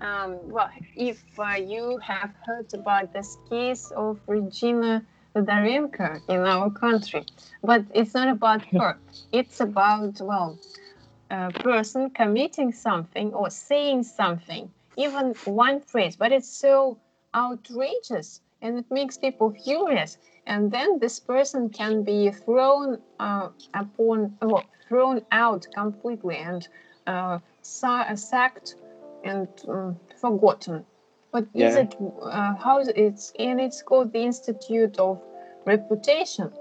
um, 0.00 0.38
well 0.44 0.70
if 0.96 1.22
uh, 1.38 1.56
you 1.56 1.98
have 1.98 2.32
heard 2.46 2.72
about 2.72 3.12
this 3.12 3.36
case 3.50 3.90
of 3.96 4.18
regina 4.26 5.04
Todorenko 5.34 6.20
in 6.28 6.40
our 6.40 6.70
country 6.70 7.26
but 7.62 7.84
it's 7.94 8.14
not 8.14 8.28
about 8.28 8.64
her. 8.66 8.96
It's 9.32 9.60
about 9.60 10.18
well 10.20 10.58
a 11.30 11.50
person 11.50 12.08
committing 12.10 12.72
something 12.72 13.34
or 13.34 13.50
saying 13.50 14.04
something 14.04 14.70
even 14.96 15.34
one 15.44 15.80
phrase 15.80 16.16
but 16.16 16.32
it's 16.32 16.48
so 16.48 16.98
outrageous 17.34 18.40
and 18.62 18.78
it 18.78 18.86
makes 18.90 19.16
people 19.18 19.50
furious. 19.64 20.18
And 20.46 20.70
then 20.70 20.98
this 20.98 21.18
person 21.20 21.68
can 21.68 22.02
be 22.02 22.30
thrown 22.30 22.98
uh, 23.18 23.48
upon 23.74 24.36
well, 24.40 24.64
thrown 24.88 25.22
out 25.32 25.66
completely 25.74 26.36
and 26.36 26.66
uh, 27.06 27.38
sacked 27.62 28.76
and 29.24 29.48
um, 29.68 29.96
forgotten. 30.20 30.84
But 31.32 31.44
is 31.54 31.74
Yeah. 31.74 31.78
it 31.82 31.96
uh, 32.22 32.54
how 32.54 32.78
is 32.78 32.88
it's 32.88 33.32
and 33.38 33.60
it's 33.60 33.82
called 33.82 34.12
the 34.12 34.20
institute 34.22 34.98
of 34.98 35.20
reputation. 35.64 36.52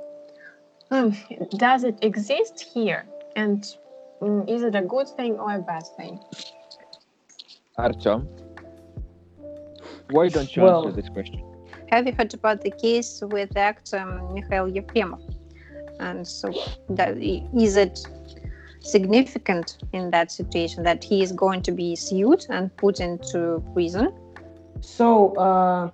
Um, 0.91 1.15
does 1.57 1.83
it 1.83 1.97
exist 2.01 2.59
here? 2.73 3.05
And 3.35 3.63
um, 4.21 4.47
is 4.47 4.63
it 4.63 4.75
a 4.75 4.81
good 4.81 5.07
thing 5.17 5.33
or 5.39 5.55
a 5.55 5.59
bad 5.59 5.85
thing? 5.97 6.19
Artem, 7.77 8.27
why 10.11 10.29
don't 10.29 10.55
you 10.55 10.63
Well- 10.63 10.87
answer 10.87 11.01
this 11.01 11.09
question? 11.09 11.44
Have 11.91 12.07
you 12.07 12.13
heard 12.13 12.33
about 12.33 12.61
the 12.61 12.71
case 12.71 13.21
with 13.21 13.55
actor 13.55 13.99
um, 13.99 14.33
Mikhail 14.33 14.67
Yefremov? 14.69 15.21
And 15.99 16.27
so, 16.27 16.51
that, 16.89 17.17
is 17.17 17.77
it 17.77 17.99
significant 18.79 19.77
in 19.93 20.11
that 20.11 20.31
situation 20.31 20.83
that 20.83 21.03
he 21.03 21.21
is 21.21 21.31
going 21.31 21.61
to 21.63 21.71
be 21.71 21.95
sued 21.95 22.45
and 22.49 22.75
put 22.77 22.99
into 22.99 23.63
prison? 23.73 24.13
So, 24.81 25.35
uh, 25.35 25.91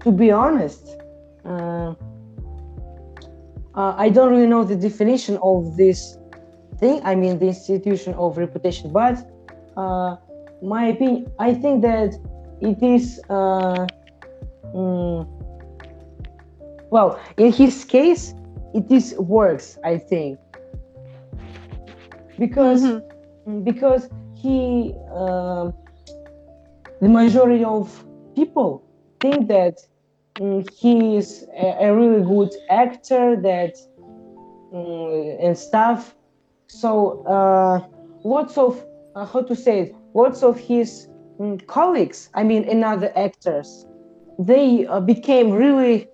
to 0.00 0.12
be 0.12 0.30
honest, 0.30 0.96
uh, 1.44 1.94
uh, 3.74 3.94
I 3.96 4.08
don't 4.10 4.30
really 4.30 4.46
know 4.46 4.64
the 4.64 4.76
definition 4.76 5.38
of 5.42 5.76
this 5.76 6.18
thing. 6.78 7.00
I 7.04 7.14
mean, 7.14 7.38
the 7.38 7.46
institution 7.46 8.14
of 8.14 8.36
reputation. 8.36 8.92
But 8.92 9.16
uh, 9.76 10.16
my 10.62 10.88
opinion, 10.88 11.32
I 11.38 11.54
think 11.54 11.82
that 11.82 12.14
it 12.60 12.82
is. 12.82 13.20
Uh, 13.30 13.86
mm, 14.74 15.26
well, 16.90 17.20
in 17.36 17.52
his 17.52 17.84
case, 17.84 18.34
it 18.74 18.90
is 18.90 19.14
works. 19.18 19.78
I 19.84 19.98
think 19.98 20.40
because 22.38 22.92
Mhm. 23.46 23.64
because 23.64 24.08
he 24.34 24.94
um 25.14 25.74
the 27.00 27.08
majority 27.08 27.64
of 27.64 28.04
people 28.34 28.84
think 29.20 29.48
that 29.48 29.76
mm, 30.40 30.68
he 30.72 31.16
is 31.16 31.46
a, 31.56 31.86
a 31.88 31.94
really 31.96 32.22
good 32.24 32.50
actor 32.70 33.36
that 33.40 33.74
mm, 34.72 35.36
and 35.40 35.56
stuff 35.58 36.16
so 36.68 37.22
uh, 37.26 37.80
lots 38.24 38.58
of 38.58 38.84
uh, 39.14 39.24
how 39.26 39.42
to 39.42 39.54
say 39.54 39.80
it 39.82 39.96
lots 40.14 40.42
of 40.42 40.58
his 40.58 41.08
mm, 41.40 41.64
colleagues 41.66 42.30
i 42.34 42.42
mean 42.42 42.68
another 42.68 43.12
actors 43.16 43.86
they 44.38 44.86
uh, 44.86 45.00
became 45.00 45.50
really 45.50 46.08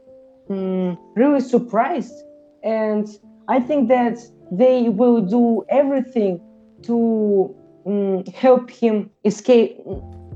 mm, 0.48 0.96
really 1.16 1.40
surprised 1.40 2.14
and 2.62 3.08
i 3.48 3.58
think 3.60 3.88
that 3.88 4.18
they 4.52 4.88
will 4.88 5.20
do 5.20 5.64
everything 5.68 6.40
to 6.82 7.54
mm, 7.86 8.26
help 8.34 8.70
him 8.70 9.10
escape 9.24 9.78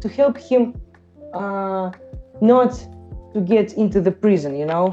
to 0.01 0.09
help 0.09 0.37
him 0.39 0.74
uh, 1.35 1.91
not 2.41 2.72
to 3.32 3.41
get 3.41 3.72
into 3.74 4.01
the 4.01 4.11
prison 4.11 4.57
you 4.57 4.66
know 4.66 4.93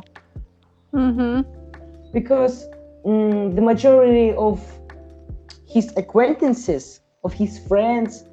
Mm-hmm. 0.93 1.41
because 2.11 2.67
mm, 3.05 3.55
the 3.55 3.61
majority 3.61 4.33
of 4.33 4.59
his 5.67 5.93
acquaintances 5.95 6.99
of 7.23 7.31
his 7.31 7.59
friends 7.67 8.25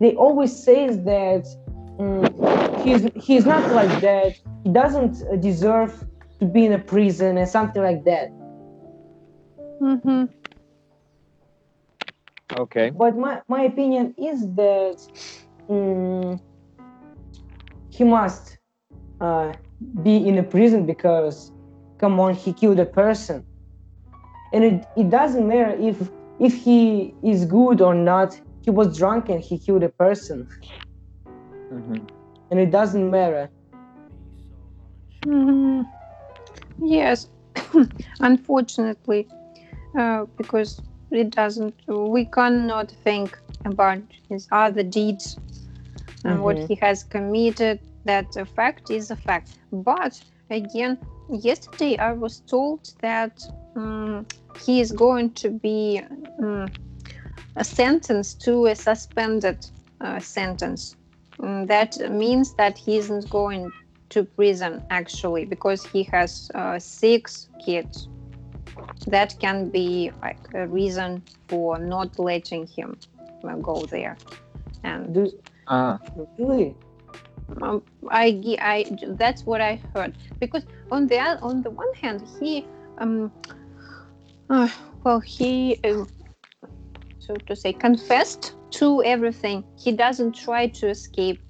they 0.00 0.14
always 0.14 0.54
says 0.54 1.02
that 1.04 1.46
mm, 1.98 2.84
he's 2.84 3.08
he's 3.14 3.46
not 3.46 3.70
like 3.72 4.00
that. 4.00 4.32
He 4.64 4.70
doesn't 4.70 5.22
uh, 5.22 5.36
deserve 5.36 6.04
to 6.40 6.46
be 6.46 6.66
in 6.66 6.72
a 6.72 6.78
prison 6.78 7.38
and 7.38 7.48
something 7.48 7.82
like 7.82 8.04
that. 8.04 8.30
Mm-hmm. 9.80 10.24
Okay. 12.54 12.90
but 12.90 13.18
my, 13.18 13.42
my 13.48 13.62
opinion 13.62 14.14
is 14.16 14.40
that 14.54 14.96
mm, 15.68 16.40
he 17.90 18.04
must 18.04 18.58
uh, 19.20 19.52
be 20.02 20.16
in 20.28 20.38
a 20.38 20.42
prison 20.42 20.86
because 20.86 21.52
come 21.98 22.18
on 22.20 22.34
he 22.34 22.52
killed 22.52 22.78
a 22.78 22.86
person. 22.86 23.44
And 24.52 24.64
it, 24.64 24.86
it 24.96 25.10
doesn't 25.10 25.46
matter 25.46 25.76
if 25.78 26.08
if 26.38 26.54
he 26.54 27.14
is 27.22 27.44
good 27.44 27.80
or 27.80 27.94
not. 27.94 28.40
He 28.62 28.70
was 28.70 28.96
drunk 28.96 29.28
and 29.28 29.40
he 29.40 29.58
killed 29.58 29.82
a 29.82 29.88
person 29.88 30.48
Mhm. 31.72 32.06
and 32.50 32.60
it 32.60 32.70
doesn't 32.70 33.10
matter 33.10 33.48
Mm-hmm. 35.24 35.82
Yes, 36.86 37.26
unfortunately, 38.20 39.28
uh, 39.98 40.26
because 40.36 40.82
it 41.10 41.30
doesn't, 41.30 41.74
we 41.88 42.26
cannot 42.26 42.90
think 42.90 43.36
about 43.64 43.98
his 44.28 44.46
other 44.52 44.82
deeds 44.84 45.38
and 46.24 46.42
what 46.42 46.56
Mhm. 46.56 46.68
he 46.68 46.74
has 46.76 47.02
committed. 47.04 47.80
That 48.04 48.36
a 48.36 48.44
fact 48.46 48.90
is 48.90 49.10
a 49.10 49.16
fact. 49.16 49.58
But 49.72 50.22
again, 50.48 50.98
yesterday 51.28 51.98
I 51.98 52.12
was 52.12 52.40
told 52.46 52.80
that 53.00 53.42
um, 53.74 54.26
he 54.64 54.80
is 54.80 54.92
going 54.92 55.32
to 55.42 55.50
be 55.50 56.02
um, 56.38 56.70
sentenced 57.62 58.40
to 58.42 58.66
a 58.66 58.76
suspended 58.76 59.66
uh, 60.00 60.20
sentence. 60.20 60.94
Um, 61.42 61.66
that 61.66 61.96
means 62.10 62.54
that 62.54 62.78
he 62.78 62.96
isn't 62.98 63.28
going 63.30 63.72
to 64.10 64.24
prison 64.24 64.82
actually 64.90 65.44
because 65.44 65.84
he 65.84 66.04
has 66.12 66.50
uh, 66.54 66.78
six 66.78 67.48
kids. 67.58 68.08
That 69.06 69.34
can 69.40 69.70
be 69.70 70.10
like 70.22 70.40
a 70.54 70.66
reason 70.66 71.22
for 71.48 71.78
not 71.78 72.18
letting 72.18 72.66
him 72.66 72.98
uh, 73.46 73.56
go 73.56 73.86
there. 73.86 74.18
And 74.82 75.14
Do, 75.14 75.30
Uh, 75.66 75.98
really? 76.38 76.76
um, 77.62 77.82
I, 78.10 78.32
ge- 78.32 78.58
I 78.60 78.86
that's 79.02 79.46
what 79.46 79.60
I 79.60 79.82
heard 79.94 80.16
because 80.40 80.64
on 80.90 81.06
the 81.06 81.18
on 81.18 81.62
the 81.62 81.70
one 81.70 81.92
hand 82.00 82.22
he 82.38 82.68
um 82.98 83.32
uh, 84.50 84.68
well 85.04 85.20
he 85.20 85.78
uh, 85.84 86.04
so 87.26 87.34
to 87.46 87.56
say 87.56 87.72
confessed 87.72 88.54
to 88.70 89.02
everything 89.04 89.64
he 89.76 89.92
doesn't 89.92 90.32
try 90.34 90.66
to 90.68 90.88
escape 90.88 91.40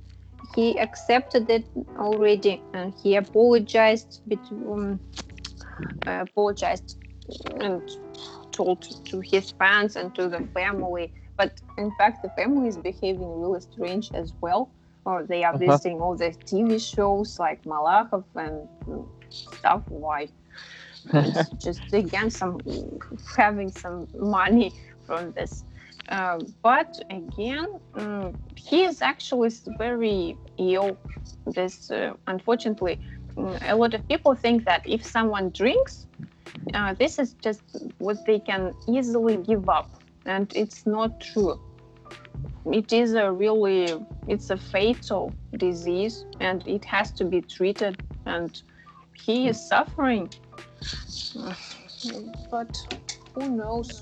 he 0.55 0.79
accepted 0.79 1.49
it 1.51 1.69
already 1.99 2.65
and 2.75 2.95
he 3.03 3.17
apologized 3.17 4.21
um, 4.53 5.01
uh, 6.07 6.25
apologized 6.29 6.97
and 7.61 7.83
told 8.53 8.83
to 9.05 9.21
his 9.31 9.51
fans 9.53 9.97
and 9.97 10.15
to 10.15 10.29
the 10.29 10.43
family 10.55 11.13
but 11.37 11.61
in 11.79 11.91
fact 11.93 12.23
the 12.23 12.31
family 12.31 12.69
is 12.69 12.79
behaving 12.79 13.41
really 13.41 13.61
strange 13.61 14.11
as 14.15 14.33
well 14.41 14.73
or 15.05 15.25
they 15.25 15.45
are 15.45 15.55
Uh-huh. 15.55 15.79
visiting 15.79 16.01
all 16.01 16.17
the 16.17 16.35
TV 16.47 16.79
shows 16.79 17.39
like 17.39 17.63
Malakhov 17.65 18.25
and 18.37 18.69
stuff. 19.31 19.85
Why? 19.89 20.29
Just 21.63 21.93
again 21.93 22.31
some 22.31 22.61
having 23.37 23.71
some 23.71 24.09
money 24.15 24.73
from 25.07 25.33
this. 25.33 25.65
Uh, 26.09 26.39
but 26.63 27.01
again, 27.11 27.67
mm, 27.95 28.35
he 28.55 28.85
is 28.85 29.03
actually 29.03 29.51
very 29.79 30.37
ill. 30.59 30.99
This 31.47 31.91
uh, 31.91 32.15
unfortunately, 32.27 33.01
mm, 33.35 33.71
a 33.71 33.75
lot 33.75 33.95
of 33.95 34.07
people 34.09 34.35
think 34.35 34.65
that 34.65 34.83
if 34.87 35.05
someone 35.05 35.51
drinks, 35.51 36.07
uh, 36.75 36.95
this 36.95 37.19
is 37.19 37.35
just 37.35 37.63
what 37.99 38.25
they 38.27 38.39
can 38.39 38.73
easily 38.89 39.37
give 39.37 39.69
up, 39.69 40.01
and 40.27 40.53
it's 40.55 40.87
not 40.87 41.21
true 41.21 41.59
it 42.73 42.93
is 42.93 43.15
a 43.15 43.31
really 43.31 43.95
it's 44.27 44.51
a 44.51 44.57
fatal 44.57 45.33
disease 45.57 46.25
and 46.41 46.67
it 46.67 46.85
has 46.85 47.13
to 47.13 47.25
be 47.25 47.41
treated 47.41 48.03
and 48.27 48.63
he 49.15 49.49
is 49.49 49.61
suffering 49.69 50.29
but 52.51 52.77
who 53.35 53.49
knows 53.57 54.01